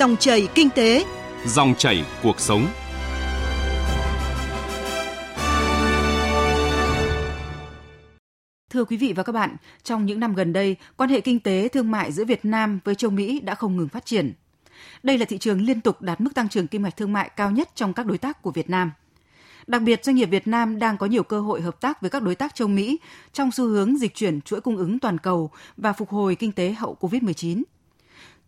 Dòng 0.05 0.17
chảy 0.17 0.49
kinh 0.55 0.71
tế 0.71 1.05
Dòng 1.47 1.75
chảy 1.79 2.05
cuộc 2.23 2.41
sống. 2.41 2.67
Thưa 8.71 8.85
quý 8.85 8.97
vị 8.97 9.13
và 9.13 9.23
các 9.23 9.33
bạn, 9.33 9.57
trong 9.83 10.07
những 10.07 10.21
năm 10.21 10.35
gần 10.35 10.53
đây, 10.53 10.77
quan 10.97 11.11
hệ 11.11 11.21
kinh 11.21 11.41
tế 11.41 11.69
thương 11.69 11.91
mại 11.91 12.13
giữa 12.13 12.25
Việt 12.25 12.45
Nam 12.45 12.81
với 12.85 12.95
châu 12.95 13.11
Mỹ 13.11 13.41
đã 13.41 13.55
không 13.55 13.77
ngừng 13.77 13.89
phát 13.89 14.07
triển. 14.07 14.33
Đây 15.03 15.19
là 15.19 15.25
thị 15.25 15.39
trường 15.39 15.61
liên 15.61 15.81
tục 15.81 16.03
đạt 16.03 16.21
mức 16.21 16.35
tăng 16.35 16.49
trưởng 16.49 16.67
kim 16.67 16.83
ngạch 16.83 16.97
thương 16.97 17.13
mại 17.13 17.31
cao 17.37 17.51
nhất 17.51 17.69
trong 17.75 17.93
các 17.93 18.07
đối 18.07 18.19
tác 18.19 18.43
của 18.43 18.51
Việt 18.51 18.71
Nam. 18.71 18.91
Đặc 19.67 19.83
biệt, 19.83 20.05
doanh 20.05 20.17
nghiệp 20.17 20.27
Việt 20.27 20.47
Nam 20.47 20.79
đang 20.79 20.99
có 20.99 21.07
nhiều 21.07 21.23
cơ 21.23 21.41
hội 21.41 21.61
hợp 21.61 21.81
tác 21.81 22.01
với 22.01 22.11
các 22.11 22.23
đối 22.23 22.35
tác 22.35 22.55
châu 22.55 22.69
Mỹ 22.69 22.99
trong 23.33 23.51
xu 23.51 23.65
hướng 23.65 23.99
dịch 23.99 24.15
chuyển 24.15 24.41
chuỗi 24.41 24.61
cung 24.61 24.77
ứng 24.77 24.99
toàn 24.99 25.19
cầu 25.19 25.51
và 25.77 25.93
phục 25.93 26.11
hồi 26.11 26.35
kinh 26.35 26.53
tế 26.53 26.73
hậu 26.73 26.97
COVID-19. 27.01 27.63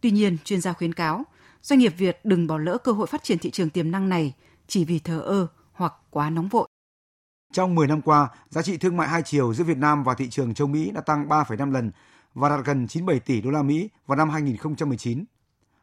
Tuy 0.01 0.11
nhiên, 0.11 0.37
chuyên 0.45 0.61
gia 0.61 0.73
khuyến 0.73 0.93
cáo, 0.93 1.25
doanh 1.67 1.79
nghiệp 1.79 1.95
Việt 1.99 2.21
đừng 2.25 2.47
bỏ 2.47 2.59
lỡ 2.59 2.79
cơ 2.79 2.93
hội 2.93 3.07
phát 3.07 3.23
triển 3.23 3.39
thị 3.39 3.51
trường 3.51 3.71
tiềm 3.71 3.91
năng 3.91 4.09
này 4.09 4.35
chỉ 4.67 4.85
vì 4.85 4.99
thờ 4.99 5.21
ơ 5.21 5.47
hoặc 5.73 5.95
quá 6.11 6.31
nóng 6.31 6.49
vội. 6.49 6.69
Trong 7.53 7.75
10 7.75 7.87
năm 7.87 8.03
qua, 8.03 8.29
giá 8.49 8.63
trị 8.63 8.77
thương 8.77 8.97
mại 8.97 9.09
hai 9.09 9.23
chiều 9.23 9.55
giữa 9.55 9.65
Việt 9.65 9.77
Nam 9.77 10.05
và 10.05 10.15
thị 10.15 10.29
trường 10.31 10.55
châu 10.55 10.69
Mỹ 10.69 10.91
đã 10.91 11.01
tăng 11.01 11.29
3,5 11.29 11.73
lần 11.73 11.91
và 12.35 12.49
đạt 12.49 12.65
gần 12.65 12.87
97 12.89 13.21
tỷ 13.21 13.41
đô 13.41 13.51
la 13.51 13.63
Mỹ 13.63 13.89
vào 14.07 14.17
năm 14.17 14.31
2019. 14.31 15.25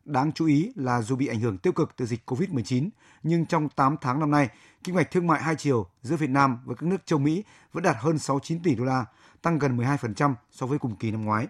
Đáng 0.05 0.31
chú 0.31 0.45
ý 0.45 0.71
là 0.75 1.01
dù 1.01 1.15
bị 1.15 1.27
ảnh 1.27 1.39
hưởng 1.39 1.57
tiêu 1.57 1.73
cực 1.73 1.95
từ 1.97 2.05
dịch 2.05 2.29
COVID-19, 2.31 2.89
nhưng 3.23 3.45
trong 3.45 3.69
8 3.69 3.95
tháng 4.01 4.19
năm 4.19 4.31
nay, 4.31 4.49
kinh 4.83 4.95
ngạch 4.95 5.11
thương 5.11 5.27
mại 5.27 5.41
hai 5.41 5.55
chiều 5.55 5.85
giữa 6.01 6.15
Việt 6.15 6.29
Nam 6.29 6.57
với 6.65 6.75
các 6.75 6.87
nước 6.87 7.05
châu 7.05 7.19
Mỹ 7.19 7.43
vẫn 7.73 7.83
đạt 7.83 7.95
hơn 7.99 8.19
69 8.19 8.59
tỷ 8.63 8.75
đô 8.75 8.83
la, 8.83 9.05
tăng 9.41 9.59
gần 9.59 9.77
12% 9.77 10.33
so 10.51 10.65
với 10.65 10.79
cùng 10.79 10.95
kỳ 10.95 11.11
năm 11.11 11.25
ngoái. 11.25 11.47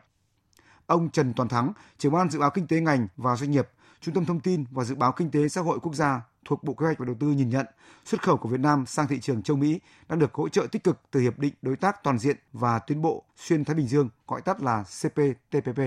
Ông 0.86 1.10
Trần 1.10 1.34
Toàn 1.34 1.50
Thắng, 1.50 1.74
trưởng 1.98 2.13
ban 2.13 2.30
dự 2.30 2.40
báo 2.40 2.50
kinh 2.50 2.68
tế 2.68 2.80
ngành 2.80 3.08
và 3.18 3.36
doanh 3.36 3.52
nghiệp, 3.52 3.70
Trung 4.03 4.15
tâm 4.15 4.25
Thông 4.25 4.39
tin 4.39 4.63
và 4.72 4.83
Dự 4.83 4.95
báo 4.95 5.12
Kinh 5.12 5.31
tế 5.31 5.48
Xã 5.50 5.62
hội 5.62 5.79
Quốc 5.79 5.95
gia 5.95 6.22
thuộc 6.45 6.63
Bộ 6.63 6.74
Kế 6.74 6.86
hoạch 6.86 7.00
và 7.00 7.05
Đầu 7.05 7.15
tư 7.19 7.27
nhìn 7.27 7.50
nhận 7.50 7.65
xuất 8.05 8.22
khẩu 8.22 8.38
của 8.38 8.50
Việt 8.50 8.60
Nam 8.60 8.86
sang 8.86 9.07
thị 9.07 9.19
trường 9.19 9.41
châu 9.41 9.57
Mỹ 9.57 9.79
đang 10.10 10.19
được 10.19 10.33
hỗ 10.33 10.50
trợ 10.50 10.67
tích 10.72 10.83
cực 10.83 11.00
từ 11.12 11.19
Hiệp 11.19 11.39
định 11.39 11.53
Đối 11.62 11.75
tác 11.75 12.03
Toàn 12.03 12.19
diện 12.19 12.36
và 12.53 12.79
Tiến 12.79 13.01
bộ 13.01 13.24
Xuyên 13.36 13.65
Thái 13.65 13.75
Bình 13.75 13.88
Dương, 13.88 14.10
gọi 14.27 14.41
tắt 14.41 14.62
là 14.62 14.83
CPTPP. 14.83 15.79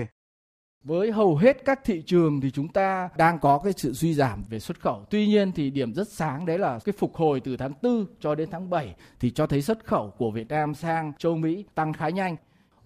Với 0.83 1.11
hầu 1.11 1.37
hết 1.37 1.65
các 1.65 1.79
thị 1.83 2.03
trường 2.05 2.41
thì 2.41 2.51
chúng 2.51 2.67
ta 2.67 3.09
đang 3.17 3.39
có 3.39 3.61
cái 3.63 3.73
sự 3.77 3.93
suy 3.93 4.13
giảm 4.13 4.43
về 4.49 4.59
xuất 4.59 4.79
khẩu. 4.79 5.05
Tuy 5.09 5.27
nhiên 5.27 5.51
thì 5.51 5.69
điểm 5.69 5.93
rất 5.93 6.07
sáng 6.09 6.45
đấy 6.45 6.57
là 6.57 6.79
cái 6.85 6.93
phục 6.97 7.15
hồi 7.15 7.39
từ 7.39 7.57
tháng 7.57 7.73
4 7.81 8.05
cho 8.19 8.35
đến 8.35 8.49
tháng 8.51 8.69
7 8.69 8.95
thì 9.19 9.31
cho 9.31 9.47
thấy 9.47 9.61
xuất 9.61 9.85
khẩu 9.85 10.13
của 10.17 10.31
Việt 10.31 10.47
Nam 10.47 10.75
sang 10.75 11.13
châu 11.17 11.35
Mỹ 11.35 11.65
tăng 11.75 11.93
khá 11.93 12.09
nhanh. 12.09 12.35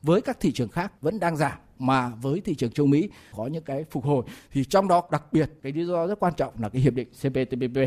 Với 0.01 0.21
các 0.21 0.39
thị 0.39 0.51
trường 0.51 0.69
khác 0.69 1.01
vẫn 1.01 1.19
đang 1.19 1.37
giảm 1.37 1.57
mà 1.87 2.09
với 2.21 2.41
thị 2.41 2.55
trường 2.55 2.71
châu 2.71 2.85
Mỹ 2.85 3.09
có 3.35 3.47
những 3.47 3.63
cái 3.63 3.85
phục 3.91 4.05
hồi 4.05 4.23
thì 4.51 4.63
trong 4.63 4.87
đó 4.87 5.03
đặc 5.11 5.23
biệt 5.33 5.51
cái 5.61 5.71
lý 5.71 5.85
do 5.85 6.07
rất 6.07 6.19
quan 6.19 6.33
trọng 6.37 6.53
là 6.59 6.69
cái 6.69 6.81
hiệp 6.81 6.93
định 6.93 7.07
CPTPP. 7.09 7.79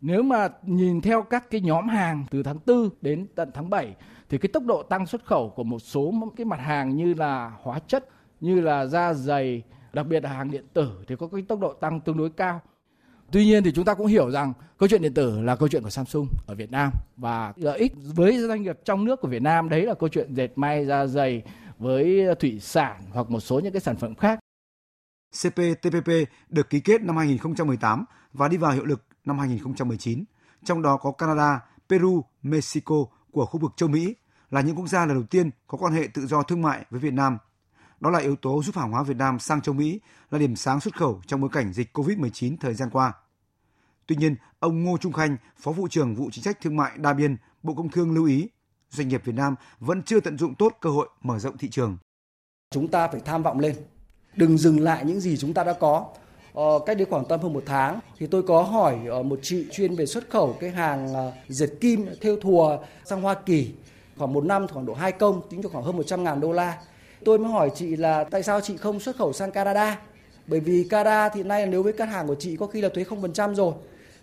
Nếu 0.00 0.22
mà 0.22 0.48
nhìn 0.62 1.00
theo 1.00 1.22
các 1.22 1.50
cái 1.50 1.60
nhóm 1.60 1.88
hàng 1.88 2.24
từ 2.30 2.42
tháng 2.42 2.58
4 2.66 2.88
đến 3.00 3.26
tận 3.34 3.50
tháng 3.54 3.70
7 3.70 3.94
thì 4.28 4.38
cái 4.38 4.48
tốc 4.52 4.62
độ 4.64 4.82
tăng 4.82 5.06
xuất 5.06 5.24
khẩu 5.24 5.50
của 5.50 5.64
một 5.64 5.78
số 5.78 6.14
cái 6.36 6.44
mặt 6.44 6.60
hàng 6.60 6.96
như 6.96 7.14
là 7.14 7.52
hóa 7.62 7.78
chất, 7.78 8.08
như 8.40 8.60
là 8.60 8.86
da 8.86 9.14
dày, 9.14 9.62
đặc 9.92 10.06
biệt 10.06 10.24
là 10.24 10.30
hàng 10.30 10.50
điện 10.50 10.64
tử 10.72 10.92
thì 11.08 11.16
có 11.16 11.28
cái 11.28 11.42
tốc 11.42 11.60
độ 11.60 11.72
tăng 11.72 12.00
tương 12.00 12.16
đối 12.16 12.30
cao. 12.30 12.60
Tuy 13.32 13.44
nhiên 13.44 13.64
thì 13.64 13.72
chúng 13.72 13.84
ta 13.84 13.94
cũng 13.94 14.06
hiểu 14.06 14.30
rằng 14.30 14.52
câu 14.78 14.88
chuyện 14.88 15.02
điện 15.02 15.14
tử 15.14 15.40
là 15.40 15.56
câu 15.56 15.68
chuyện 15.68 15.82
của 15.82 15.90
Samsung 15.90 16.26
ở 16.46 16.54
Việt 16.54 16.70
Nam 16.70 16.92
và 17.16 17.52
lợi 17.56 17.78
ích 17.78 17.92
với 18.14 18.38
doanh 18.38 18.62
nghiệp 18.62 18.78
trong 18.84 19.04
nước 19.04 19.20
của 19.20 19.28
Việt 19.28 19.42
Nam 19.42 19.68
đấy 19.68 19.82
là 19.82 19.94
câu 19.94 20.08
chuyện 20.08 20.34
dệt 20.34 20.48
may 20.56 20.86
da 20.86 21.06
dày 21.06 21.42
với 21.78 22.26
thủy 22.40 22.60
sản 22.60 23.02
hoặc 23.12 23.30
một 23.30 23.40
số 23.40 23.60
những 23.60 23.72
cái 23.72 23.80
sản 23.80 23.96
phẩm 23.96 24.14
khác. 24.14 24.38
CPTPP 25.42 26.10
được 26.48 26.70
ký 26.70 26.80
kết 26.80 27.02
năm 27.02 27.16
2018 27.16 28.04
và 28.32 28.48
đi 28.48 28.56
vào 28.56 28.72
hiệu 28.72 28.84
lực 28.84 29.04
năm 29.24 29.38
2019, 29.38 30.24
trong 30.64 30.82
đó 30.82 30.96
có 30.96 31.12
Canada, 31.12 31.60
Peru, 31.88 32.24
Mexico 32.42 32.96
của 33.30 33.46
khu 33.46 33.60
vực 33.60 33.72
châu 33.76 33.88
Mỹ 33.88 34.14
là 34.50 34.60
những 34.60 34.76
quốc 34.76 34.86
gia 34.86 35.06
lần 35.06 35.16
đầu 35.16 35.26
tiên 35.30 35.50
có 35.66 35.78
quan 35.78 35.92
hệ 35.92 36.08
tự 36.14 36.26
do 36.26 36.42
thương 36.42 36.62
mại 36.62 36.84
với 36.90 37.00
Việt 37.00 37.12
Nam. 37.12 37.38
Đó 38.00 38.10
là 38.10 38.18
yếu 38.18 38.36
tố 38.36 38.62
giúp 38.62 38.76
hàng 38.76 38.90
hóa 38.90 39.02
Việt 39.02 39.16
Nam 39.16 39.38
sang 39.38 39.60
châu 39.60 39.74
Mỹ 39.74 40.00
là 40.30 40.38
điểm 40.38 40.56
sáng 40.56 40.80
xuất 40.80 40.96
khẩu 40.96 41.22
trong 41.26 41.40
bối 41.40 41.50
cảnh 41.52 41.72
dịch 41.72 41.98
COVID-19 41.98 42.56
thời 42.60 42.74
gian 42.74 42.90
qua. 42.90 43.12
Tuy 44.06 44.16
nhiên, 44.16 44.36
ông 44.58 44.84
Ngô 44.84 44.98
Trung 44.98 45.12
Khanh, 45.12 45.36
Phó 45.56 45.72
vụ 45.72 45.88
trưởng 45.88 46.14
vụ 46.14 46.30
chính 46.32 46.44
sách 46.44 46.60
thương 46.60 46.76
mại 46.76 46.98
đa 46.98 47.12
biên, 47.12 47.36
Bộ 47.62 47.74
Công 47.74 47.90
Thương 47.90 48.14
lưu 48.14 48.24
ý 48.24 48.48
doanh 48.90 49.08
nghiệp 49.08 49.22
Việt 49.24 49.34
Nam 49.34 49.54
vẫn 49.80 50.02
chưa 50.02 50.20
tận 50.20 50.38
dụng 50.38 50.54
tốt 50.54 50.72
cơ 50.80 50.90
hội 50.90 51.08
mở 51.22 51.38
rộng 51.38 51.58
thị 51.58 51.68
trường. 51.70 51.96
Chúng 52.70 52.88
ta 52.88 53.08
phải 53.08 53.20
tham 53.24 53.42
vọng 53.42 53.60
lên, 53.60 53.74
đừng 54.36 54.58
dừng 54.58 54.80
lại 54.80 55.04
những 55.04 55.20
gì 55.20 55.36
chúng 55.36 55.54
ta 55.54 55.64
đã 55.64 55.72
có. 55.72 56.06
Ờ, 56.54 56.78
cách 56.86 56.96
đây 56.96 57.06
khoảng 57.10 57.24
tầm 57.24 57.40
hơn 57.40 57.52
một 57.52 57.62
tháng 57.66 58.00
thì 58.18 58.26
tôi 58.26 58.42
có 58.42 58.62
hỏi 58.62 58.98
ờ, 59.08 59.22
một 59.22 59.38
chị 59.42 59.66
chuyên 59.72 59.96
về 59.96 60.06
xuất 60.06 60.30
khẩu 60.30 60.56
cái 60.60 60.70
hàng 60.70 61.14
ờ, 61.14 61.32
dệt 61.48 61.70
kim 61.80 62.06
theo 62.20 62.36
thùa 62.36 62.78
sang 63.04 63.22
Hoa 63.22 63.34
Kỳ 63.34 63.72
khoảng 64.16 64.32
một 64.32 64.44
năm 64.44 64.68
khoảng 64.68 64.86
độ 64.86 64.94
hai 64.94 65.12
công 65.12 65.48
tính 65.50 65.62
cho 65.62 65.68
khoảng 65.68 65.84
hơn 65.84 65.96
100 65.96 66.24
ngàn 66.24 66.40
đô 66.40 66.52
la. 66.52 66.78
Tôi 67.24 67.38
mới 67.38 67.52
hỏi 67.52 67.70
chị 67.74 67.96
là 67.96 68.24
tại 68.24 68.42
sao 68.42 68.60
chị 68.60 68.76
không 68.76 69.00
xuất 69.00 69.16
khẩu 69.16 69.32
sang 69.32 69.50
Canada? 69.50 69.98
Bởi 70.46 70.60
vì 70.60 70.86
Canada 70.90 71.28
thì 71.28 71.42
nay 71.42 71.66
nếu 71.66 71.82
với 71.82 71.92
các 71.92 72.04
hàng 72.04 72.26
của 72.26 72.34
chị 72.34 72.56
có 72.56 72.66
khi 72.66 72.80
là 72.80 72.88
thuế 72.88 73.04
0% 73.04 73.54
rồi 73.54 73.72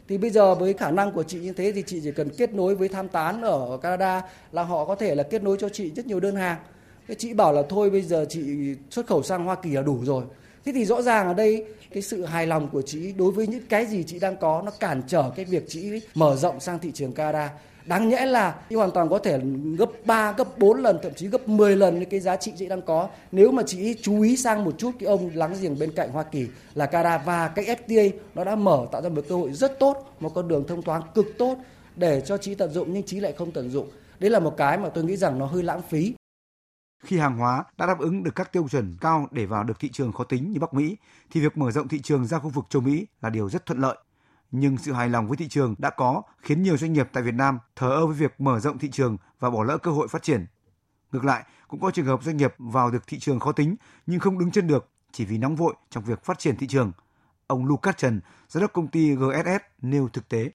thì 0.08 0.18
bây 0.18 0.30
giờ 0.30 0.56
với 0.56 0.74
khả 0.74 0.92
năng 0.92 1.12
của 1.12 1.24
chị 1.24 1.40
như 1.40 1.54
thế 1.54 1.72
thì 1.72 1.84
chị 1.88 2.02
chỉ 2.04 2.12
cần 2.12 2.30
kết 2.38 2.54
nối 2.54 2.76
với 2.76 2.88
tham 2.88 3.08
tán 3.08 3.42
ở 3.42 3.78
Canada 3.82 4.22
là 4.52 4.64
họ 4.64 4.86
có 4.86 4.96
thể 4.96 5.16
là 5.16 5.24
kết 5.24 5.44
nối 5.44 5.58
cho 5.60 5.70
chị 5.70 5.92
rất 5.96 6.06
nhiều 6.06 6.20
đơn 6.20 6.36
hàng. 6.36 6.58
Cái 7.08 7.16
chị 7.16 7.34
bảo 7.34 7.54
là 7.54 7.62
thôi, 7.70 7.90
bây 7.90 8.02
giờ 8.02 8.26
chị 8.30 8.42
xuất 8.90 9.08
khẩu 9.08 9.24
sang 9.24 9.46
Hoa 9.46 9.56
Kỳ 9.56 9.70
là 9.70 9.82
đủ 9.82 10.00
rồi. 10.06 10.24
Thế 10.66 10.72
thì 10.76 10.86
rõ 10.86 11.02
ràng 11.02 11.28
ở 11.28 11.34
đây, 11.34 11.66
cái 11.92 12.02
sự 12.02 12.26
hài 12.26 12.48
lòng 12.48 12.70
của 12.72 12.82
chị 12.82 13.14
đối 13.18 13.32
với 13.32 13.48
những 13.48 13.64
cái 13.70 13.86
gì 13.86 14.04
chị 14.04 14.20
đang 14.20 14.38
có 14.38 14.62
nó 14.66 14.72
cản 14.80 15.02
trở 15.08 15.32
cái 15.36 15.46
việc 15.46 15.66
chị 15.68 16.02
mở 16.16 16.36
rộng 16.36 16.60
sang 16.60 16.80
thị 16.80 16.92
trường 16.94 17.14
Canada 17.14 17.52
đáng 17.86 18.10
nhẽ 18.10 18.26
là 18.26 18.56
chị 18.70 18.76
hoàn 18.76 18.92
toàn 18.92 19.10
có 19.10 19.20
thể 19.20 19.40
gấp 19.78 19.90
3, 20.06 20.32
gấp 20.32 20.58
4 20.58 20.78
lần 20.78 21.00
thậm 21.04 21.14
chí 21.14 21.28
gấp 21.28 21.48
10 21.48 21.76
lần 21.76 22.06
cái 22.06 22.20
giá 22.20 22.36
trị 22.36 22.54
chị 22.58 22.68
đang 22.68 22.82
có. 22.82 23.10
Nếu 23.32 23.52
mà 23.52 23.64
chị 23.68 23.96
chú 24.02 24.22
ý 24.22 24.38
sang 24.38 24.64
một 24.64 24.76
chút 24.78 24.92
cái 25.00 25.08
ông 25.10 25.30
láng 25.34 25.56
giềng 25.62 25.80
bên 25.80 25.92
cạnh 25.96 26.12
Hoa 26.12 26.24
Kỳ 26.24 26.48
là 26.74 26.86
Canada 26.86 27.18
và 27.18 27.48
cái 27.48 27.66
FTA 27.66 28.12
nó 28.36 28.44
đã 28.44 28.56
mở 28.56 28.86
tạo 28.92 29.02
ra 29.02 29.10
một 29.10 29.26
cơ 29.30 29.36
hội 29.36 29.54
rất 29.54 29.80
tốt 29.80 30.16
một 30.20 30.32
con 30.36 30.48
đường 30.48 30.68
thông 30.68 30.82
thoáng 30.82 31.02
cực 31.16 31.26
tốt 31.38 31.58
để 31.96 32.22
cho 32.22 32.38
chị 32.38 32.56
tận 32.56 32.72
dụng 32.72 32.94
nhưng 32.94 33.04
chị 33.04 33.20
lại 33.20 33.34
không 33.38 33.52
tận 33.52 33.70
dụng. 33.70 33.90
Đấy 34.20 34.30
là 34.30 34.40
một 34.40 34.58
cái 34.58 34.78
mà 34.78 34.90
tôi 34.90 35.04
nghĩ 35.04 35.18
rằng 35.18 35.40
nó 35.40 35.46
hơi 35.46 35.64
lãng 35.64 35.82
phí. 35.90 36.14
Khi 37.04 37.18
hàng 37.18 37.38
hóa 37.38 37.64
đã 37.78 37.86
đáp 37.86 38.00
ứng 38.00 38.24
được 38.24 38.36
các 38.36 38.52
tiêu 38.52 38.68
chuẩn 38.72 38.98
cao 39.02 39.28
để 39.32 39.46
vào 39.46 39.64
được 39.64 39.80
thị 39.80 39.90
trường 39.94 40.12
khó 40.12 40.24
tính 40.24 40.52
như 40.52 40.60
Bắc 40.60 40.74
Mỹ, 40.74 40.98
thì 41.32 41.42
việc 41.42 41.58
mở 41.58 41.72
rộng 41.72 41.88
thị 41.88 42.00
trường 42.02 42.26
ra 42.26 42.40
khu 42.40 42.50
vực 42.50 42.66
châu 42.70 42.82
Mỹ 42.82 43.08
là 43.22 43.30
điều 43.30 43.50
rất 43.50 43.66
thuận 43.66 43.80
lợi 43.80 43.98
nhưng 44.52 44.78
sự 44.78 44.94
hài 44.94 45.10
lòng 45.10 45.28
với 45.28 45.38
thị 45.38 45.48
trường 45.48 45.76
đã 45.78 45.90
có 45.90 46.22
khiến 46.38 46.64
nhiều 46.64 46.78
doanh 46.78 46.94
nghiệp 46.94 47.10
tại 47.14 47.24
Việt 47.24 47.34
Nam 47.34 47.60
thờ 47.76 47.90
ơ 47.90 48.06
với 48.06 48.16
việc 48.16 48.42
mở 48.42 48.60
rộng 48.60 48.78
thị 48.78 48.90
trường 48.92 49.18
và 49.40 49.50
bỏ 49.50 49.64
lỡ 49.64 49.78
cơ 49.78 49.92
hội 49.92 50.08
phát 50.08 50.24
triển. 50.24 50.46
Ngược 51.12 51.26
lại, 51.26 51.44
cũng 51.68 51.80
có 51.80 51.92
trường 51.92 52.06
hợp 52.06 52.24
doanh 52.24 52.38
nghiệp 52.38 52.54
vào 52.58 52.92
được 52.92 53.08
thị 53.08 53.20
trường 53.20 53.40
khó 53.40 53.52
tính 53.52 53.76
nhưng 54.06 54.20
không 54.20 54.40
đứng 54.40 54.52
chân 54.52 54.68
được 54.68 54.90
chỉ 55.12 55.26
vì 55.26 55.38
nóng 55.38 55.56
vội 55.56 55.74
trong 55.90 56.04
việc 56.04 56.24
phát 56.24 56.40
triển 56.40 56.56
thị 56.56 56.68
trường. 56.68 56.92
Ông 57.48 57.66
Lucas 57.66 57.96
Trần, 57.98 58.22
giám 58.48 58.62
đốc 58.62 58.74
công 58.74 58.88
ty 58.88 59.16
GSS 59.16 59.64
nêu 59.82 60.10
thực 60.14 60.30
tế. 60.30 60.52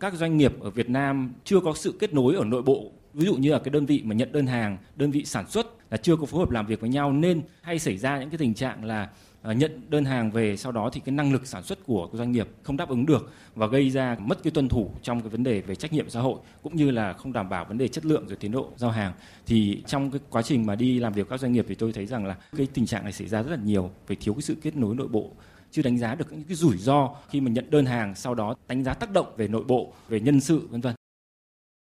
Các 0.00 0.14
doanh 0.14 0.36
nghiệp 0.36 0.52
ở 0.60 0.70
Việt 0.70 0.90
Nam 0.90 1.32
chưa 1.44 1.60
có 1.60 1.72
sự 1.74 1.96
kết 2.00 2.14
nối 2.14 2.34
ở 2.34 2.44
nội 2.44 2.62
bộ 2.62 2.92
ví 3.14 3.26
dụ 3.26 3.34
như 3.34 3.52
là 3.52 3.58
cái 3.58 3.70
đơn 3.70 3.86
vị 3.86 4.02
mà 4.04 4.14
nhận 4.14 4.32
đơn 4.32 4.46
hàng, 4.46 4.78
đơn 4.96 5.10
vị 5.10 5.24
sản 5.24 5.50
xuất 5.50 5.66
là 5.90 5.96
chưa 5.96 6.16
có 6.16 6.26
phối 6.26 6.40
hợp 6.40 6.50
làm 6.50 6.66
việc 6.66 6.80
với 6.80 6.90
nhau 6.90 7.12
nên 7.12 7.42
hay 7.62 7.78
xảy 7.78 7.96
ra 7.96 8.18
những 8.18 8.30
cái 8.30 8.38
tình 8.38 8.54
trạng 8.54 8.84
là 8.84 9.08
à, 9.42 9.52
nhận 9.52 9.80
đơn 9.88 10.04
hàng 10.04 10.30
về 10.30 10.56
sau 10.56 10.72
đó 10.72 10.90
thì 10.92 11.00
cái 11.04 11.12
năng 11.12 11.32
lực 11.32 11.46
sản 11.46 11.62
xuất 11.62 11.86
của 11.86 12.08
doanh 12.12 12.32
nghiệp 12.32 12.48
không 12.62 12.76
đáp 12.76 12.88
ứng 12.88 13.06
được 13.06 13.32
và 13.54 13.66
gây 13.66 13.90
ra 13.90 14.16
mất 14.20 14.42
cái 14.42 14.50
tuân 14.50 14.68
thủ 14.68 14.90
trong 15.02 15.20
cái 15.20 15.28
vấn 15.28 15.42
đề 15.42 15.60
về 15.60 15.74
trách 15.74 15.92
nhiệm 15.92 16.10
xã 16.10 16.20
hội 16.20 16.38
cũng 16.62 16.76
như 16.76 16.90
là 16.90 17.12
không 17.12 17.32
đảm 17.32 17.48
bảo 17.48 17.64
vấn 17.64 17.78
đề 17.78 17.88
chất 17.88 18.04
lượng 18.04 18.28
rồi 18.28 18.36
tiến 18.36 18.52
độ 18.52 18.68
giao 18.76 18.90
hàng. 18.90 19.12
Thì 19.46 19.82
trong 19.86 20.10
cái 20.10 20.20
quá 20.30 20.42
trình 20.42 20.66
mà 20.66 20.74
đi 20.74 20.98
làm 20.98 21.12
việc 21.12 21.28
các 21.28 21.40
doanh 21.40 21.52
nghiệp 21.52 21.66
thì 21.68 21.74
tôi 21.74 21.92
thấy 21.92 22.06
rằng 22.06 22.26
là 22.26 22.36
cái 22.56 22.68
tình 22.74 22.86
trạng 22.86 23.02
này 23.02 23.12
xảy 23.12 23.28
ra 23.28 23.42
rất 23.42 23.50
là 23.50 23.62
nhiều 23.64 23.90
về 24.08 24.16
thiếu 24.20 24.34
cái 24.34 24.42
sự 24.42 24.56
kết 24.62 24.76
nối 24.76 24.94
nội 24.94 25.08
bộ, 25.08 25.30
chưa 25.70 25.82
đánh 25.82 25.98
giá 25.98 26.14
được 26.14 26.32
những 26.32 26.44
cái 26.44 26.56
rủi 26.56 26.76
ro 26.76 27.14
khi 27.30 27.40
mà 27.40 27.50
nhận 27.50 27.70
đơn 27.70 27.86
hàng 27.86 28.14
sau 28.14 28.34
đó 28.34 28.54
đánh 28.68 28.84
giá 28.84 28.94
tác 28.94 29.12
động 29.12 29.26
về 29.36 29.48
nội 29.48 29.64
bộ, 29.64 29.92
về 30.08 30.20
nhân 30.20 30.40
sự, 30.40 30.68
vân 30.70 30.80
vân 30.80 30.94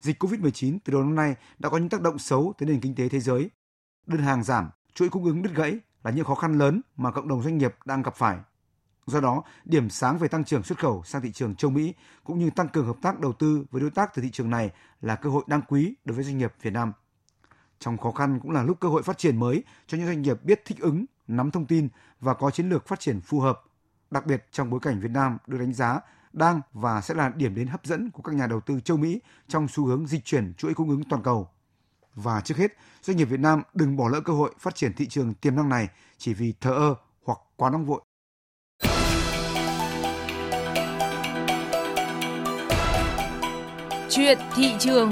dịch 0.06 0.24
Covid-19 0.24 0.78
từ 0.84 0.94
đầu 0.94 1.04
năm 1.04 1.16
nay 1.16 1.36
đã 1.60 1.70
có 1.70 1.78
những 1.78 1.90
tác 1.90 2.02
động 2.02 2.20
xấu 2.20 2.54
tới 2.58 2.70
nền 2.70 2.82
kinh 2.82 2.96
tế 2.96 3.10
thế 3.10 3.20
giới. 3.20 3.50
Đơn 4.08 4.22
hàng 4.22 4.44
giảm, 4.44 4.70
chuỗi 4.94 5.10
cung 5.10 5.24
ứng 5.24 5.42
đứt 5.42 5.56
gãy 5.56 5.80
là 6.04 6.12
những 6.12 6.26
khó 6.26 6.36
khăn 6.36 6.58
lớn 6.58 6.82
mà 6.98 7.12
cộng 7.12 7.28
đồng 7.28 7.44
doanh 7.44 7.58
nghiệp 7.58 7.76
đang 7.86 8.02
gặp 8.02 8.16
phải. 8.16 8.38
Do 9.06 9.22
đó, 9.22 9.44
điểm 9.66 9.90
sáng 9.90 10.18
về 10.18 10.28
tăng 10.28 10.44
trưởng 10.44 10.64
xuất 10.64 10.80
khẩu 10.80 11.04
sang 11.04 11.22
thị 11.22 11.32
trường 11.32 11.56
châu 11.56 11.72
Mỹ 11.72 11.94
cũng 12.24 12.40
như 12.40 12.50
tăng 12.50 12.70
cường 12.70 12.86
hợp 12.86 12.98
tác 13.02 13.20
đầu 13.20 13.34
tư 13.34 13.66
với 13.72 13.82
đối 13.82 13.92
tác 13.92 14.16
từ 14.16 14.22
thị 14.22 14.30
trường 14.32 14.50
này 14.50 14.72
là 15.02 15.16
cơ 15.16 15.30
hội 15.30 15.44
đáng 15.48 15.62
quý 15.68 15.94
đối 16.06 16.16
với 16.16 16.24
doanh 16.26 16.38
nghiệp 16.38 16.54
Việt 16.62 16.74
Nam. 16.74 16.94
Trong 17.80 17.98
khó 17.98 18.12
khăn 18.12 18.40
cũng 18.40 18.52
là 18.52 18.64
lúc 18.64 18.80
cơ 18.80 18.88
hội 18.88 19.04
phát 19.04 19.18
triển 19.18 19.40
mới 19.40 19.64
cho 19.88 19.98
những 19.98 20.08
doanh 20.08 20.22
nghiệp 20.22 20.44
biết 20.44 20.62
thích 20.66 20.80
ứng, 20.80 21.06
nắm 21.28 21.52
thông 21.52 21.66
tin 21.66 21.88
và 22.20 22.34
có 22.34 22.52
chiến 22.52 22.70
lược 22.70 22.88
phát 22.88 23.00
triển 23.00 23.22
phù 23.22 23.40
hợp. 23.40 23.62
Đặc 24.12 24.26
biệt 24.26 24.46
trong 24.52 24.70
bối 24.70 24.80
cảnh 24.80 25.00
Việt 25.00 25.12
Nam 25.12 25.38
được 25.48 25.58
đánh 25.58 25.74
giá 25.74 26.00
đang 26.36 26.62
và 26.74 27.01
sẽ 27.01 27.13
là 27.13 27.30
điểm 27.36 27.56
đến 27.56 27.68
hấp 27.68 27.86
dẫn 27.86 28.12
của 28.12 28.22
các 28.22 28.36
nhà 28.36 28.48
đầu 28.48 28.62
tư 28.62 28.80
châu 28.80 28.98
Mỹ 28.98 29.22
trong 29.48 29.68
xu 29.68 29.86
hướng 29.86 30.08
dịch 30.08 30.25
chuyển 30.25 30.54
chuỗi 30.54 30.74
cung 30.74 30.89
ứng 30.89 31.04
toàn 31.10 31.24
cầu. 31.24 31.50
Và 32.15 32.42
trước 32.42 32.58
hết, 32.58 32.72
doanh 33.01 33.18
nghiệp 33.18 33.25
Việt 33.25 33.39
Nam 33.39 33.62
đừng 33.74 33.98
bỏ 33.98 34.10
lỡ 34.10 34.22
cơ 34.22 34.34
hội 34.34 34.54
phát 34.60 34.75
triển 34.75 34.94
thị 34.94 35.08
trường 35.08 35.34
tiềm 35.34 35.56
năng 35.56 35.70
này 35.70 35.88
chỉ 36.18 36.34
vì 36.34 36.54
thờ 36.62 36.72
ơ 36.72 36.96
hoặc 37.25 37.39
quá 37.56 37.70
nóng 37.70 37.86
vội. 37.86 38.01
Chuyện 44.10 44.38
thị 44.56 44.75
trường 44.80 45.10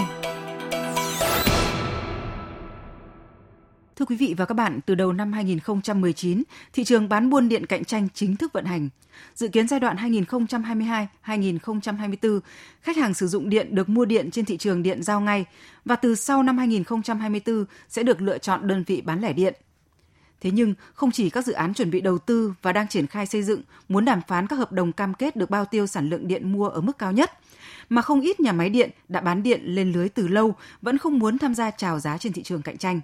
Thưa 3.96 4.06
quý 4.06 4.16
vị 4.16 4.34
và 4.38 4.46
các 4.46 4.54
bạn, 4.54 4.80
từ 4.86 4.96
đầu 4.96 5.14
năm 5.14 5.34
2019, 5.34 6.44
thị 6.74 6.84
trường 6.84 7.10
bán 7.10 7.30
buôn 7.30 7.50
điện 7.50 7.66
cạnh 7.66 7.86
tranh 7.86 8.08
chính 8.14 8.36
thức 8.36 8.54
vận 8.54 8.66
hành. 8.66 8.90
Dự 9.36 9.48
kiến 9.48 9.68
giai 9.68 9.80
đoạn 9.80 9.98
2022-2024, 11.26 12.40
khách 12.82 12.98
hàng 12.98 13.14
sử 13.14 13.28
dụng 13.28 13.50
điện 13.50 13.76
được 13.76 13.90
mua 13.90 14.06
điện 14.06 14.32
trên 14.32 14.46
thị 14.46 14.58
trường 14.58 14.84
điện 14.84 15.04
giao 15.04 15.22
ngay 15.22 15.46
và 15.86 15.96
từ 15.96 16.16
sau 16.16 16.44
năm 16.44 16.58
2024 16.58 17.66
sẽ 17.90 18.04
được 18.04 18.22
lựa 18.22 18.38
chọn 18.38 18.68
đơn 18.68 18.84
vị 18.88 19.02
bán 19.02 19.22
lẻ 19.22 19.34
điện. 19.34 19.54
Thế 20.42 20.52
nhưng, 20.52 20.74
không 20.94 21.12
chỉ 21.12 21.30
các 21.30 21.46
dự 21.46 21.54
án 21.54 21.74
chuẩn 21.74 21.92
bị 21.92 22.02
đầu 22.02 22.18
tư 22.18 22.54
và 22.62 22.74
đang 22.74 22.88
triển 22.88 23.08
khai 23.08 23.26
xây 23.26 23.44
dựng 23.44 23.62
muốn 23.90 24.06
đàm 24.06 24.22
phán 24.28 24.48
các 24.48 24.56
hợp 24.56 24.72
đồng 24.72 24.92
cam 24.92 25.14
kết 25.14 25.36
được 25.36 25.50
bao 25.50 25.66
tiêu 25.66 25.88
sản 25.88 26.10
lượng 26.10 26.28
điện 26.28 26.52
mua 26.52 26.68
ở 26.68 26.82
mức 26.82 26.98
cao 26.98 27.12
nhất, 27.12 27.32
mà 27.90 28.02
không 28.02 28.22
ít 28.22 28.40
nhà 28.40 28.52
máy 28.52 28.70
điện 28.70 28.90
đã 29.08 29.22
bán 29.22 29.44
điện 29.44 29.62
lên 29.64 29.92
lưới 29.92 30.10
từ 30.10 30.28
lâu 30.28 30.56
vẫn 30.82 30.98
không 30.98 31.20
muốn 31.20 31.38
tham 31.38 31.56
gia 31.56 31.72
chào 31.72 32.00
giá 32.00 32.18
trên 32.18 32.34
thị 32.34 32.44
trường 32.44 32.62
cạnh 32.62 32.78
tranh. 32.78 33.02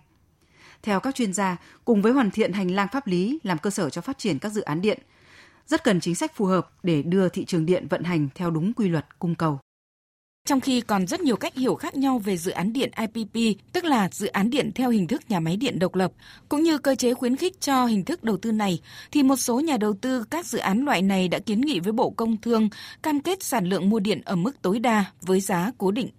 Theo 0.83 0.99
các 0.99 1.15
chuyên 1.15 1.33
gia, 1.33 1.57
cùng 1.85 2.01
với 2.01 2.11
hoàn 2.11 2.31
thiện 2.31 2.53
hành 2.53 2.71
lang 2.71 2.87
pháp 2.91 3.07
lý 3.07 3.39
làm 3.43 3.57
cơ 3.57 3.69
sở 3.69 3.89
cho 3.89 4.01
phát 4.01 4.17
triển 4.17 4.39
các 4.39 4.49
dự 4.49 4.61
án 4.61 4.81
điện, 4.81 4.99
rất 5.67 5.83
cần 5.83 5.99
chính 5.99 6.15
sách 6.15 6.35
phù 6.35 6.45
hợp 6.45 6.69
để 6.83 7.01
đưa 7.01 7.29
thị 7.29 7.45
trường 7.45 7.65
điện 7.65 7.87
vận 7.89 8.03
hành 8.03 8.27
theo 8.35 8.51
đúng 8.51 8.73
quy 8.73 8.87
luật 8.87 9.19
cung 9.19 9.35
cầu. 9.35 9.59
Trong 10.45 10.61
khi 10.61 10.81
còn 10.81 11.07
rất 11.07 11.21
nhiều 11.21 11.35
cách 11.35 11.55
hiểu 11.55 11.75
khác 11.75 11.95
nhau 11.95 12.19
về 12.19 12.37
dự 12.37 12.51
án 12.51 12.73
điện 12.73 12.91
IPP, 12.97 13.59
tức 13.73 13.85
là 13.85 14.09
dự 14.11 14.27
án 14.27 14.49
điện 14.49 14.71
theo 14.75 14.89
hình 14.89 15.07
thức 15.07 15.21
nhà 15.29 15.39
máy 15.39 15.57
điện 15.57 15.79
độc 15.79 15.95
lập, 15.95 16.11
cũng 16.49 16.63
như 16.63 16.77
cơ 16.77 16.95
chế 16.95 17.13
khuyến 17.13 17.35
khích 17.35 17.61
cho 17.61 17.85
hình 17.85 18.05
thức 18.05 18.23
đầu 18.23 18.37
tư 18.37 18.51
này, 18.51 18.79
thì 19.11 19.23
một 19.23 19.35
số 19.35 19.59
nhà 19.59 19.77
đầu 19.77 19.93
tư 20.01 20.23
các 20.29 20.45
dự 20.45 20.57
án 20.59 20.85
loại 20.85 21.01
này 21.01 21.27
đã 21.27 21.39
kiến 21.39 21.61
nghị 21.61 21.79
với 21.79 21.91
Bộ 21.91 22.09
Công 22.09 22.37
Thương 22.37 22.69
cam 23.03 23.19
kết 23.19 23.43
sản 23.43 23.65
lượng 23.65 23.89
mua 23.89 23.99
điện 23.99 24.21
ở 24.25 24.35
mức 24.35 24.61
tối 24.61 24.79
đa 24.79 25.05
với 25.21 25.39
giá 25.39 25.71
cố 25.77 25.91
định. 25.91 26.09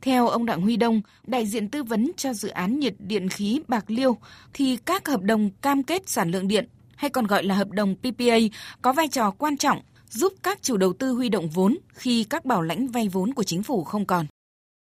Theo 0.00 0.28
ông 0.28 0.46
Đặng 0.46 0.60
Huy 0.60 0.76
Đông, 0.76 1.00
đại 1.26 1.46
diện 1.46 1.68
tư 1.68 1.82
vấn 1.82 2.10
cho 2.16 2.32
dự 2.32 2.48
án 2.48 2.78
nhiệt 2.78 2.94
điện 2.98 3.28
khí 3.28 3.60
Bạc 3.68 3.84
Liêu, 3.88 4.16
thì 4.52 4.76
các 4.76 5.08
hợp 5.08 5.22
đồng 5.22 5.50
cam 5.62 5.82
kết 5.82 6.08
sản 6.08 6.30
lượng 6.30 6.48
điện, 6.48 6.68
hay 6.96 7.10
còn 7.10 7.26
gọi 7.26 7.44
là 7.44 7.54
hợp 7.54 7.70
đồng 7.70 7.94
PPA, 7.94 8.36
có 8.82 8.92
vai 8.92 9.08
trò 9.08 9.30
quan 9.30 9.56
trọng 9.56 9.80
giúp 10.10 10.32
các 10.42 10.62
chủ 10.62 10.76
đầu 10.76 10.92
tư 10.92 11.12
huy 11.12 11.28
động 11.28 11.48
vốn 11.48 11.78
khi 11.88 12.24
các 12.24 12.44
bảo 12.44 12.62
lãnh 12.62 12.86
vay 12.86 13.08
vốn 13.08 13.34
của 13.34 13.42
chính 13.42 13.62
phủ 13.62 13.84
không 13.84 14.06
còn. 14.06 14.26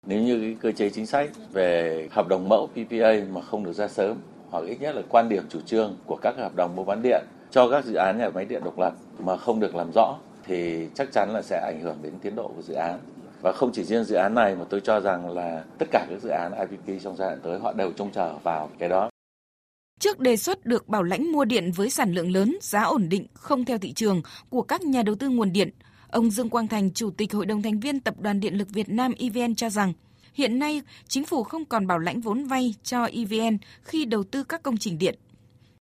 Nếu 0.07 0.23
như 0.23 0.41
cái 0.41 0.57
cơ 0.61 0.73
chế 0.73 0.91
chính 0.91 1.07
sách 1.07 1.31
về 1.53 2.09
hợp 2.11 2.29
đồng 2.29 2.49
mẫu 2.49 2.67
PPA 2.67 3.13
mà 3.33 3.41
không 3.41 3.65
được 3.65 3.73
ra 3.73 3.89
sớm 3.89 4.17
hoặc 4.51 4.65
ít 4.65 4.81
nhất 4.81 4.95
là 4.97 5.03
quan 5.09 5.29
điểm 5.29 5.45
chủ 5.49 5.61
trương 5.61 5.97
của 6.07 6.17
các 6.17 6.37
hợp 6.37 6.57
đồng 6.57 6.77
mua 6.77 6.85
bán 6.85 7.03
điện 7.03 7.25
cho 7.51 7.71
các 7.71 7.85
dự 7.85 7.95
án 7.95 8.19
nhà 8.19 8.31
máy 8.35 8.45
điện 8.45 8.65
độc 8.65 8.79
lập 8.79 8.95
mà 9.19 9.37
không 9.37 9.61
được 9.61 9.75
làm 9.75 9.91
rõ 9.95 10.17
thì 10.45 10.89
chắc 10.95 11.13
chắn 11.13 11.31
là 11.31 11.43
sẽ 11.43 11.61
ảnh 11.61 11.81
hưởng 11.81 11.99
đến 12.03 12.13
tiến 12.23 12.37
độ 12.37 12.53
của 12.57 12.63
dự 12.63 12.75
án. 12.75 12.99
Và 13.43 13.53
không 13.53 13.73
chỉ 13.73 13.85
riêng 13.85 14.05
dự 14.05 14.15
án 14.15 14.35
này 14.35 14.57
mà 14.57 14.65
tôi 14.71 14.81
cho 14.81 15.01
rằng 15.01 15.31
là 15.31 15.65
tất 15.79 15.87
cả 15.91 16.07
các 16.11 16.23
dự 16.23 16.29
án 16.29 16.53
IPP 16.53 17.03
trong 17.03 17.17
giai 17.17 17.29
đoạn 17.29 17.41
tới 17.43 17.59
họ 17.59 17.73
đều 17.73 17.93
trông 17.93 18.13
chờ 18.13 18.39
vào 18.43 18.71
cái 18.79 18.89
đó. 18.89 19.11
Trước 20.01 20.21
đề 20.21 20.37
xuất 20.37 20.67
được 20.67 20.89
bảo 20.89 21.03
lãnh 21.03 21.33
mua 21.33 21.45
điện 21.45 21.73
với 21.73 21.91
sản 21.91 22.13
lượng 22.13 22.33
lớn, 22.33 22.57
giá 22.61 22.83
ổn 22.83 23.09
định, 23.09 23.27
không 23.35 23.65
theo 23.65 23.79
thị 23.79 23.93
trường 23.93 24.23
của 24.51 24.63
các 24.63 24.83
nhà 24.83 25.03
đầu 25.03 25.15
tư 25.15 25.29
nguồn 25.29 25.53
điện, 25.53 25.71
ông 26.09 26.31
Dương 26.31 26.49
Quang 26.49 26.69
Thành, 26.69 26.93
Chủ 26.93 27.11
tịch 27.11 27.33
Hội 27.33 27.47
đồng 27.47 27.63
thành 27.63 27.81
viên 27.81 28.01
Tập 28.01 28.15
đoàn 28.19 28.41
Điện 28.41 28.55
lực 28.55 28.69
Việt 28.71 28.89
Nam 28.89 29.13
EVN 29.19 29.55
cho 29.55 29.71
rằng, 29.71 29.93
hiện 30.35 30.59
nay 30.59 30.83
chính 31.09 31.25
phủ 31.25 31.43
không 31.43 31.65
còn 31.65 31.87
bảo 31.87 31.99
lãnh 31.99 32.21
vốn 32.21 32.45
vay 32.45 32.75
cho 32.83 33.05
EVN 33.05 33.59
khi 33.83 34.05
đầu 34.05 34.23
tư 34.25 34.45
các 34.45 34.63
công 34.63 34.77
trình 34.77 34.99
điện. 34.99 35.19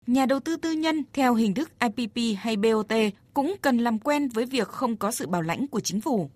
Nhà 0.06 0.26
đầu 0.26 0.40
tư 0.40 0.56
tư 0.56 0.72
nhân 0.72 1.02
theo 1.12 1.34
hình 1.34 1.54
thức 1.54 1.70
IPP 1.80 2.38
hay 2.38 2.56
BOT 2.56 2.92
cũng 3.34 3.56
cần 3.62 3.78
làm 3.78 3.98
quen 3.98 4.28
với 4.28 4.46
việc 4.46 4.68
không 4.68 4.96
có 4.96 5.10
sự 5.10 5.26
bảo 5.26 5.42
lãnh 5.42 5.66
của 5.66 5.80
chính 5.80 6.00
phủ. 6.00 6.30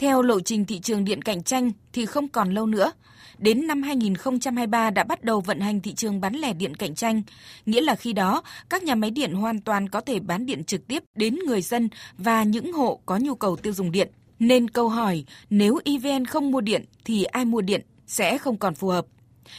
Theo 0.00 0.22
lộ 0.22 0.40
trình 0.40 0.64
thị 0.66 0.80
trường 0.80 1.04
điện 1.04 1.22
cạnh 1.22 1.42
tranh 1.42 1.72
thì 1.92 2.06
không 2.06 2.28
còn 2.28 2.54
lâu 2.54 2.66
nữa. 2.66 2.92
Đến 3.38 3.66
năm 3.66 3.82
2023 3.82 4.90
đã 4.90 5.04
bắt 5.04 5.24
đầu 5.24 5.40
vận 5.40 5.60
hành 5.60 5.80
thị 5.80 5.94
trường 5.94 6.20
bán 6.20 6.34
lẻ 6.34 6.52
điện 6.52 6.74
cạnh 6.74 6.94
tranh, 6.94 7.22
nghĩa 7.66 7.80
là 7.80 7.94
khi 7.94 8.12
đó 8.12 8.42
các 8.70 8.82
nhà 8.82 8.94
máy 8.94 9.10
điện 9.10 9.32
hoàn 9.32 9.60
toàn 9.60 9.88
có 9.88 10.00
thể 10.00 10.20
bán 10.20 10.46
điện 10.46 10.64
trực 10.64 10.86
tiếp 10.86 11.02
đến 11.14 11.38
người 11.46 11.62
dân 11.62 11.88
và 12.18 12.42
những 12.42 12.72
hộ 12.72 13.00
có 13.06 13.16
nhu 13.16 13.34
cầu 13.34 13.56
tiêu 13.56 13.72
dùng 13.72 13.92
điện. 13.92 14.10
Nên 14.38 14.70
câu 14.70 14.88
hỏi 14.88 15.24
nếu 15.50 15.78
EVN 15.84 16.24
không 16.24 16.50
mua 16.50 16.60
điện 16.60 16.84
thì 17.04 17.24
ai 17.24 17.44
mua 17.44 17.60
điện 17.60 17.80
sẽ 18.06 18.38
không 18.38 18.56
còn 18.56 18.74
phù 18.74 18.88
hợp. 18.88 19.06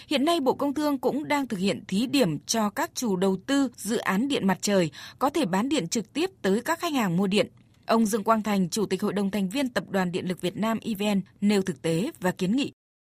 Hiện 0.07 0.25
nay 0.25 0.39
Bộ 0.39 0.53
Công 0.53 0.73
Thương 0.73 0.97
cũng 0.97 1.27
đang 1.27 1.47
thực 1.47 1.59
hiện 1.59 1.83
thí 1.87 2.07
điểm 2.07 2.39
cho 2.39 2.69
các 2.69 2.91
chủ 2.95 3.15
đầu 3.15 3.37
tư 3.47 3.69
dự 3.75 3.97
án 3.97 4.27
điện 4.27 4.47
mặt 4.47 4.57
trời 4.61 4.91
có 5.19 5.29
thể 5.29 5.45
bán 5.45 5.69
điện 5.69 5.87
trực 5.87 6.13
tiếp 6.13 6.29
tới 6.41 6.61
các 6.61 6.79
khách 6.79 6.93
hàng 6.93 7.17
mua 7.17 7.27
điện. 7.27 7.47
Ông 7.85 8.05
Dương 8.05 8.23
Quang 8.23 8.43
Thành, 8.43 8.69
Chủ 8.69 8.85
tịch 8.85 9.01
Hội 9.01 9.13
đồng 9.13 9.31
thành 9.31 9.49
viên 9.49 9.69
Tập 9.69 9.83
đoàn 9.89 10.11
Điện 10.11 10.27
lực 10.27 10.41
Việt 10.41 10.57
Nam 10.57 10.79
EVN 10.81 11.21
nêu 11.41 11.61
thực 11.61 11.81
tế 11.81 12.11
và 12.19 12.31
kiến 12.31 12.55
nghị. 12.55 12.71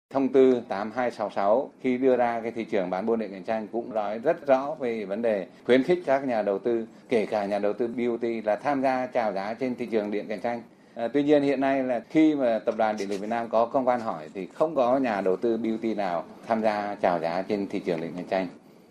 Thông 0.09 0.29
tư 0.29 0.61
8266 0.67 1.71
khi 1.81 1.97
đưa 1.97 2.17
ra 2.17 2.41
cái 2.41 2.51
thị 2.51 2.63
trường 2.63 2.89
bán 2.89 3.05
buôn 3.05 3.19
điện 3.19 3.31
cạnh 3.31 3.43
tranh 3.43 3.67
cũng 3.71 3.93
nói 3.93 4.19
rất 4.19 4.47
rõ 4.47 4.75
về 4.79 5.05
vấn 5.05 5.21
đề 5.21 5.47
khuyến 5.65 5.83
khích 5.83 5.99
các 6.05 6.27
nhà 6.27 6.41
đầu 6.41 6.59
tư, 6.59 6.87
kể 7.09 7.25
cả 7.25 7.45
nhà 7.45 7.59
đầu 7.59 7.73
tư 7.73 7.87
BOT 7.87 8.23
là 8.43 8.55
tham 8.55 8.81
gia 8.81 9.07
chào 9.07 9.33
giá 9.33 9.53
trên 9.53 9.75
thị 9.75 9.85
trường 9.85 10.11
điện 10.11 10.25
cạnh 10.27 10.39
tranh. 10.39 10.61
À, 10.95 11.07
tuy 11.07 11.23
nhiên 11.23 11.43
hiện 11.43 11.59
nay 11.59 11.83
là 11.83 12.01
khi 12.09 12.35
mà 12.35 12.59
Tập 12.59 12.75
đoàn 12.77 12.97
Điện 12.97 13.09
lực 13.09 13.21
Việt 13.21 13.29
Nam 13.29 13.49
có 13.49 13.65
công 13.65 13.85
văn 13.85 13.99
hỏi 13.99 14.29
thì 14.33 14.47
không 14.53 14.75
có 14.75 14.97
nhà 14.97 15.21
đầu 15.21 15.35
tư 15.35 15.57
BOT 15.57 15.97
nào 15.97 16.25
tham 16.47 16.61
gia 16.61 16.95
chào 16.95 17.19
giá 17.19 17.41
trên 17.41 17.67
thị 17.67 17.79
trường 17.79 18.01
điện 18.01 18.11
cạnh 18.15 18.27
tranh. 18.29 18.47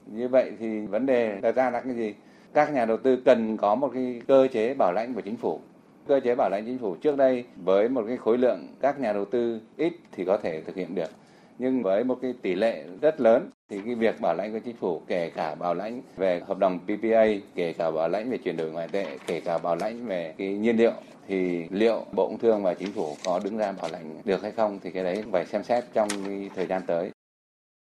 Như 0.07 0.29
vậy 0.29 0.53
thì 0.61 0.87
vấn 0.87 1.07
đề 1.07 1.41
đặt 1.41 1.55
ra 1.55 1.71
là 1.71 1.81
cái 1.81 1.95
gì? 1.95 2.15
Các 2.57 2.73
nhà 2.73 2.85
đầu 2.85 2.97
tư 2.97 3.17
cần 3.25 3.57
có 3.57 3.75
một 3.75 3.91
cái 3.95 4.21
cơ 4.29 4.49
chế 4.53 4.75
bảo 4.75 4.93
lãnh 4.93 5.15
của 5.15 5.21
chính 5.21 5.37
phủ 5.37 5.61
cơ 6.07 6.21
chế 6.21 6.35
bảo 6.35 6.51
lãnh 6.51 6.65
chính 6.67 6.79
phủ 6.79 6.95
trước 6.95 7.17
đây 7.17 7.45
với 7.65 7.89
một 7.89 8.05
cái 8.09 8.17
khối 8.17 8.39
lượng 8.39 8.69
các 8.81 9.01
nhà 9.01 9.13
đầu 9.13 9.25
tư 9.25 9.61
ít 9.77 9.93
thì 10.13 10.25
có 10.25 10.37
thể 10.37 10.61
thực 10.61 10.77
hiện 10.77 10.95
được 10.95 11.11
nhưng 11.59 11.83
với 11.83 12.05
một 12.05 12.19
cái 12.23 12.35
tỷ 12.43 12.55
lệ 12.55 12.85
rất 13.01 13.21
lớn 13.21 13.51
thì 13.69 13.81
cái 13.85 13.95
việc 13.95 14.21
bảo 14.21 14.35
lãnh 14.35 14.53
của 14.53 14.59
chính 14.65 14.77
phủ 14.77 15.03
kể 15.07 15.31
cả 15.31 15.55
bảo 15.55 15.75
lãnh 15.75 16.03
về 16.17 16.41
hợp 16.47 16.59
đồng 16.59 16.79
PPA, 16.79 17.27
kể 17.55 17.73
cả 17.73 17.91
bảo 17.91 18.09
lãnh 18.09 18.31
về 18.31 18.39
chuyển 18.39 18.57
đổi 18.57 18.71
ngoại 18.71 18.89
tệ, 18.89 19.07
kể 19.27 19.41
cả 19.41 19.59
bảo 19.59 19.77
lãnh 19.77 20.07
về 20.07 20.35
cái 20.39 20.49
nhiên 20.49 20.77
liệu 20.77 20.93
thì 21.29 21.67
liệu 21.71 22.05
Bộ 22.13 22.29
Công 22.29 22.39
Thương 22.39 22.63
và 22.63 22.75
chính 22.75 22.93
phủ 22.93 23.17
có 23.25 23.41
đứng 23.45 23.57
ra 23.57 23.73
bảo 23.73 23.91
lãnh 23.93 24.23
được 24.25 24.43
hay 24.43 24.53
không 24.53 24.79
thì 24.83 24.91
cái 24.91 25.05
đấy 25.05 25.25
phải 25.33 25.47
xem 25.47 25.65
xét 25.65 25.85
trong 25.93 26.09
cái 26.27 26.51
thời 26.55 26.67
gian 26.67 26.83
tới. 26.87 27.11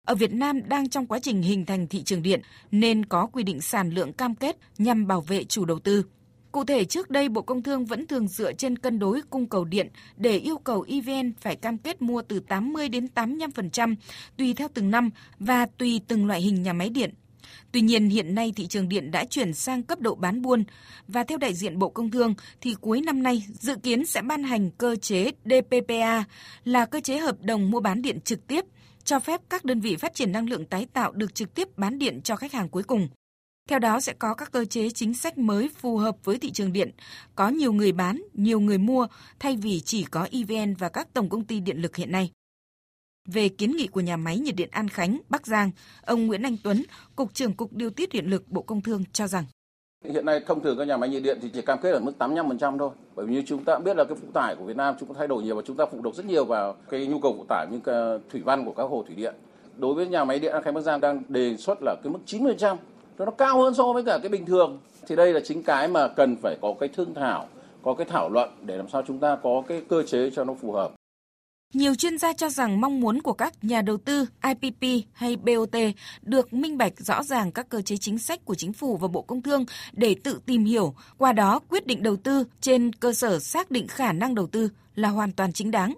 Ở 0.04 0.14
Việt 0.14 0.32
Nam 0.32 0.68
đang 0.68 0.88
trong 0.88 1.06
quá 1.06 1.18
trình 1.18 1.42
hình 1.42 1.64
thành 1.64 1.86
thị 1.86 2.02
trường 2.02 2.22
điện 2.22 2.40
nên 2.70 3.04
có 3.04 3.26
quy 3.26 3.42
định 3.42 3.60
sản 3.60 3.90
lượng 3.90 4.12
cam 4.12 4.34
kết 4.34 4.56
nhằm 4.78 5.06
bảo 5.06 5.20
vệ 5.20 5.44
chủ 5.44 5.64
đầu 5.64 5.78
tư. 5.78 6.04
Cụ 6.52 6.64
thể, 6.64 6.84
trước 6.84 7.10
đây, 7.10 7.28
Bộ 7.28 7.42
Công 7.42 7.62
Thương 7.62 7.84
vẫn 7.84 8.06
thường 8.06 8.28
dựa 8.28 8.52
trên 8.52 8.78
cân 8.78 8.98
đối 8.98 9.22
cung 9.30 9.48
cầu 9.48 9.64
điện 9.64 9.88
để 10.16 10.38
yêu 10.38 10.58
cầu 10.58 10.84
EVN 10.88 11.32
phải 11.40 11.56
cam 11.56 11.78
kết 11.78 12.02
mua 12.02 12.22
từ 12.22 12.40
80 12.40 12.88
đến 12.88 13.06
85% 13.14 13.94
tùy 14.36 14.54
theo 14.54 14.68
từng 14.74 14.90
năm 14.90 15.10
và 15.38 15.66
tùy 15.78 16.00
từng 16.08 16.26
loại 16.26 16.40
hình 16.40 16.62
nhà 16.62 16.72
máy 16.72 16.88
điện. 16.88 17.14
Tuy 17.72 17.80
nhiên, 17.80 18.08
hiện 18.08 18.34
nay 18.34 18.52
thị 18.56 18.66
trường 18.66 18.88
điện 18.88 19.10
đã 19.10 19.24
chuyển 19.24 19.54
sang 19.54 19.82
cấp 19.82 20.00
độ 20.00 20.14
bán 20.14 20.42
buôn 20.42 20.64
và 21.08 21.24
theo 21.24 21.38
đại 21.38 21.54
diện 21.54 21.78
Bộ 21.78 21.88
Công 21.88 22.10
Thương 22.10 22.34
thì 22.60 22.74
cuối 22.80 23.00
năm 23.00 23.22
nay 23.22 23.44
dự 23.52 23.76
kiến 23.82 24.06
sẽ 24.06 24.22
ban 24.22 24.42
hành 24.42 24.70
cơ 24.70 24.96
chế 24.96 25.30
DPPA 25.44 26.24
là 26.64 26.86
cơ 26.86 27.00
chế 27.00 27.18
hợp 27.18 27.36
đồng 27.42 27.70
mua 27.70 27.80
bán 27.80 28.02
điện 28.02 28.20
trực 28.20 28.46
tiếp 28.46 28.64
cho 29.04 29.20
phép 29.20 29.40
các 29.48 29.64
đơn 29.64 29.80
vị 29.80 29.96
phát 29.96 30.14
triển 30.14 30.32
năng 30.32 30.48
lượng 30.48 30.66
tái 30.66 30.86
tạo 30.92 31.12
được 31.12 31.34
trực 31.34 31.54
tiếp 31.54 31.68
bán 31.76 31.98
điện 31.98 32.20
cho 32.24 32.36
khách 32.36 32.52
hàng 32.52 32.68
cuối 32.68 32.82
cùng. 32.82 33.08
Theo 33.68 33.78
đó 33.78 34.00
sẽ 34.00 34.12
có 34.18 34.34
các 34.34 34.52
cơ 34.52 34.64
chế 34.64 34.90
chính 34.90 35.14
sách 35.14 35.38
mới 35.38 35.68
phù 35.68 35.96
hợp 35.96 36.16
với 36.24 36.38
thị 36.38 36.50
trường 36.50 36.72
điện, 36.72 36.90
có 37.34 37.48
nhiều 37.48 37.72
người 37.72 37.92
bán, 37.92 38.22
nhiều 38.32 38.60
người 38.60 38.78
mua 38.78 39.06
thay 39.38 39.56
vì 39.56 39.80
chỉ 39.80 40.04
có 40.04 40.28
EVN 40.30 40.74
và 40.74 40.88
các 40.88 41.14
tổng 41.14 41.28
công 41.28 41.44
ty 41.44 41.60
điện 41.60 41.78
lực 41.78 41.96
hiện 41.96 42.12
nay. 42.12 42.30
Về 43.28 43.48
kiến 43.48 43.76
nghị 43.76 43.86
của 43.86 44.00
nhà 44.00 44.16
máy 44.16 44.38
nhiệt 44.38 44.56
điện 44.56 44.68
An 44.72 44.88
Khánh, 44.88 45.20
Bắc 45.28 45.46
Giang, 45.46 45.70
ông 46.02 46.26
Nguyễn 46.26 46.42
Anh 46.42 46.56
Tuấn, 46.62 46.82
Cục 47.16 47.34
trưởng 47.34 47.52
Cục 47.52 47.72
Điều 47.72 47.90
tiết 47.90 48.12
Điện 48.12 48.26
lực 48.26 48.48
Bộ 48.48 48.62
Công 48.62 48.80
Thương 48.80 49.04
cho 49.12 49.26
rằng 49.26 49.44
Hiện 50.04 50.26
nay 50.26 50.40
thông 50.46 50.60
thường 50.60 50.78
các 50.78 50.88
nhà 50.88 50.96
máy 50.96 51.08
nhiệt 51.08 51.22
điện 51.22 51.38
thì 51.42 51.48
chỉ 51.54 51.62
cam 51.62 51.78
kết 51.78 51.90
ở 51.90 52.00
mức 52.00 52.12
85% 52.18 52.78
thôi. 52.78 52.90
Bởi 53.14 53.26
vì 53.26 53.34
như 53.34 53.42
chúng 53.46 53.64
ta 53.64 53.78
biết 53.78 53.96
là 53.96 54.04
cái 54.04 54.16
phụ 54.20 54.26
tải 54.34 54.56
của 54.56 54.64
Việt 54.64 54.76
Nam 54.76 54.94
chúng 55.00 55.08
ta 55.08 55.14
thay 55.18 55.28
đổi 55.28 55.42
nhiều 55.42 55.56
và 55.56 55.62
chúng 55.66 55.76
ta 55.76 55.86
phụ 55.86 55.98
thuộc 56.02 56.14
rất 56.14 56.26
nhiều 56.26 56.44
vào 56.44 56.74
cái 56.90 57.06
nhu 57.06 57.18
cầu 57.18 57.34
phụ 57.38 57.44
tải 57.48 57.66
như 57.70 57.78
thủy 58.30 58.42
văn 58.44 58.64
của 58.64 58.72
các 58.72 58.82
hồ 58.82 59.04
thủy 59.06 59.16
điện. 59.16 59.34
Đối 59.76 59.94
với 59.94 60.06
nhà 60.06 60.24
máy 60.24 60.38
điện 60.38 60.52
An 60.52 60.62
Khánh 60.62 60.74
Bắc 60.74 60.80
Giang 60.80 61.00
đang 61.00 61.22
đề 61.28 61.56
xuất 61.56 61.78
là 61.82 61.96
cái 62.02 62.12
mức 62.12 62.18
90% 62.26 62.76
nó 63.18 63.30
cao 63.30 63.62
hơn 63.62 63.74
so 63.74 63.92
với 63.92 64.04
cả 64.04 64.18
cái 64.22 64.28
bình 64.28 64.46
thường 64.46 64.78
thì 65.06 65.16
đây 65.16 65.32
là 65.32 65.40
chính 65.44 65.62
cái 65.62 65.88
mà 65.88 66.08
cần 66.08 66.36
phải 66.36 66.56
có 66.62 66.74
cái 66.80 66.88
thương 66.88 67.14
thảo, 67.14 67.46
có 67.82 67.94
cái 67.94 68.06
thảo 68.10 68.30
luận 68.30 68.50
để 68.62 68.76
làm 68.76 68.88
sao 68.88 69.02
chúng 69.06 69.18
ta 69.18 69.36
có 69.42 69.62
cái 69.68 69.82
cơ 69.88 70.02
chế 70.02 70.30
cho 70.30 70.44
nó 70.44 70.54
phù 70.54 70.72
hợp 70.72 70.92
nhiều 71.72 71.94
chuyên 71.94 72.18
gia 72.18 72.32
cho 72.32 72.48
rằng 72.48 72.80
mong 72.80 73.00
muốn 73.00 73.22
của 73.22 73.32
các 73.32 73.64
nhà 73.64 73.82
đầu 73.82 73.96
tư 73.96 74.26
IPP 74.42 75.06
hay 75.12 75.36
BOT 75.36 75.76
được 76.22 76.52
minh 76.52 76.78
bạch 76.78 76.92
rõ 76.98 77.22
ràng 77.22 77.52
các 77.52 77.68
cơ 77.68 77.82
chế 77.82 77.96
chính 77.96 78.18
sách 78.18 78.44
của 78.44 78.54
chính 78.54 78.72
phủ 78.72 78.96
và 78.96 79.08
Bộ 79.08 79.22
Công 79.22 79.42
Thương 79.42 79.64
để 79.92 80.16
tự 80.24 80.40
tìm 80.46 80.64
hiểu, 80.64 80.94
qua 81.18 81.32
đó 81.32 81.60
quyết 81.68 81.86
định 81.86 82.02
đầu 82.02 82.16
tư 82.16 82.44
trên 82.60 82.92
cơ 82.92 83.12
sở 83.12 83.38
xác 83.38 83.70
định 83.70 83.88
khả 83.88 84.12
năng 84.12 84.34
đầu 84.34 84.46
tư 84.46 84.68
là 84.94 85.08
hoàn 85.08 85.32
toàn 85.32 85.52
chính 85.52 85.70
đáng. 85.70 85.94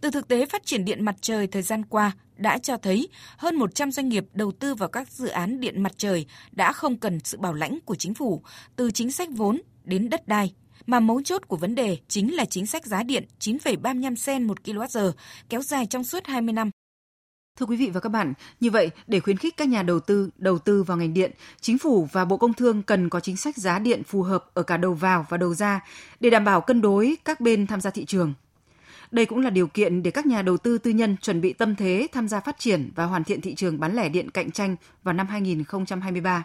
Từ 0.00 0.10
thực 0.10 0.28
tế 0.28 0.46
phát 0.46 0.66
triển 0.66 0.84
điện 0.84 1.04
mặt 1.04 1.16
trời 1.20 1.46
thời 1.46 1.62
gian 1.62 1.84
qua 1.84 2.12
đã 2.36 2.58
cho 2.58 2.76
thấy 2.76 3.08
hơn 3.36 3.56
100 3.56 3.92
doanh 3.92 4.08
nghiệp 4.08 4.24
đầu 4.34 4.52
tư 4.52 4.74
vào 4.74 4.88
các 4.88 5.12
dự 5.12 5.28
án 5.28 5.60
điện 5.60 5.82
mặt 5.82 5.92
trời 5.96 6.26
đã 6.52 6.72
không 6.72 6.96
cần 6.96 7.20
sự 7.24 7.38
bảo 7.38 7.54
lãnh 7.54 7.78
của 7.84 7.94
chính 7.94 8.14
phủ, 8.14 8.42
từ 8.76 8.90
chính 8.90 9.12
sách 9.12 9.28
vốn 9.32 9.62
đến 9.84 10.10
đất 10.10 10.28
đai. 10.28 10.52
Mà 10.86 11.00
mấu 11.00 11.22
chốt 11.22 11.42
của 11.48 11.56
vấn 11.56 11.74
đề 11.74 11.98
chính 12.08 12.34
là 12.34 12.44
chính 12.44 12.66
sách 12.66 12.86
giá 12.86 13.02
điện 13.02 13.24
9,35 13.40 14.14
sen 14.14 14.44
một 14.46 14.58
kWh 14.64 15.12
kéo 15.48 15.62
dài 15.62 15.86
trong 15.86 16.04
suốt 16.04 16.26
20 16.26 16.52
năm. 16.52 16.70
Thưa 17.58 17.66
quý 17.66 17.76
vị 17.76 17.90
và 17.90 18.00
các 18.00 18.08
bạn, 18.08 18.32
như 18.60 18.70
vậy 18.70 18.90
để 19.06 19.20
khuyến 19.20 19.36
khích 19.36 19.56
các 19.56 19.68
nhà 19.68 19.82
đầu 19.82 20.00
tư 20.00 20.30
đầu 20.36 20.58
tư 20.58 20.82
vào 20.82 20.96
ngành 20.96 21.14
điện, 21.14 21.32
chính 21.60 21.78
phủ 21.78 22.08
và 22.12 22.24
Bộ 22.24 22.36
Công 22.36 22.52
Thương 22.52 22.82
cần 22.82 23.08
có 23.08 23.20
chính 23.20 23.36
sách 23.36 23.56
giá 23.56 23.78
điện 23.78 24.02
phù 24.04 24.22
hợp 24.22 24.44
ở 24.54 24.62
cả 24.62 24.76
đầu 24.76 24.94
vào 24.94 25.26
và 25.28 25.36
đầu 25.36 25.54
ra 25.54 25.80
để 26.20 26.30
đảm 26.30 26.44
bảo 26.44 26.60
cân 26.60 26.80
đối 26.80 27.16
các 27.24 27.40
bên 27.40 27.66
tham 27.66 27.80
gia 27.80 27.90
thị 27.90 28.04
trường. 28.04 28.34
Đây 29.10 29.26
cũng 29.26 29.40
là 29.40 29.50
điều 29.50 29.66
kiện 29.66 30.02
để 30.02 30.10
các 30.10 30.26
nhà 30.26 30.42
đầu 30.42 30.56
tư 30.56 30.78
tư 30.78 30.90
nhân 30.90 31.16
chuẩn 31.16 31.40
bị 31.40 31.52
tâm 31.52 31.76
thế 31.76 32.06
tham 32.12 32.28
gia 32.28 32.40
phát 32.40 32.58
triển 32.58 32.90
và 32.94 33.04
hoàn 33.04 33.24
thiện 33.24 33.40
thị 33.40 33.54
trường 33.54 33.80
bán 33.80 33.94
lẻ 33.94 34.08
điện 34.08 34.30
cạnh 34.30 34.50
tranh 34.50 34.76
vào 35.02 35.14
năm 35.14 35.26
2023. 35.26 36.44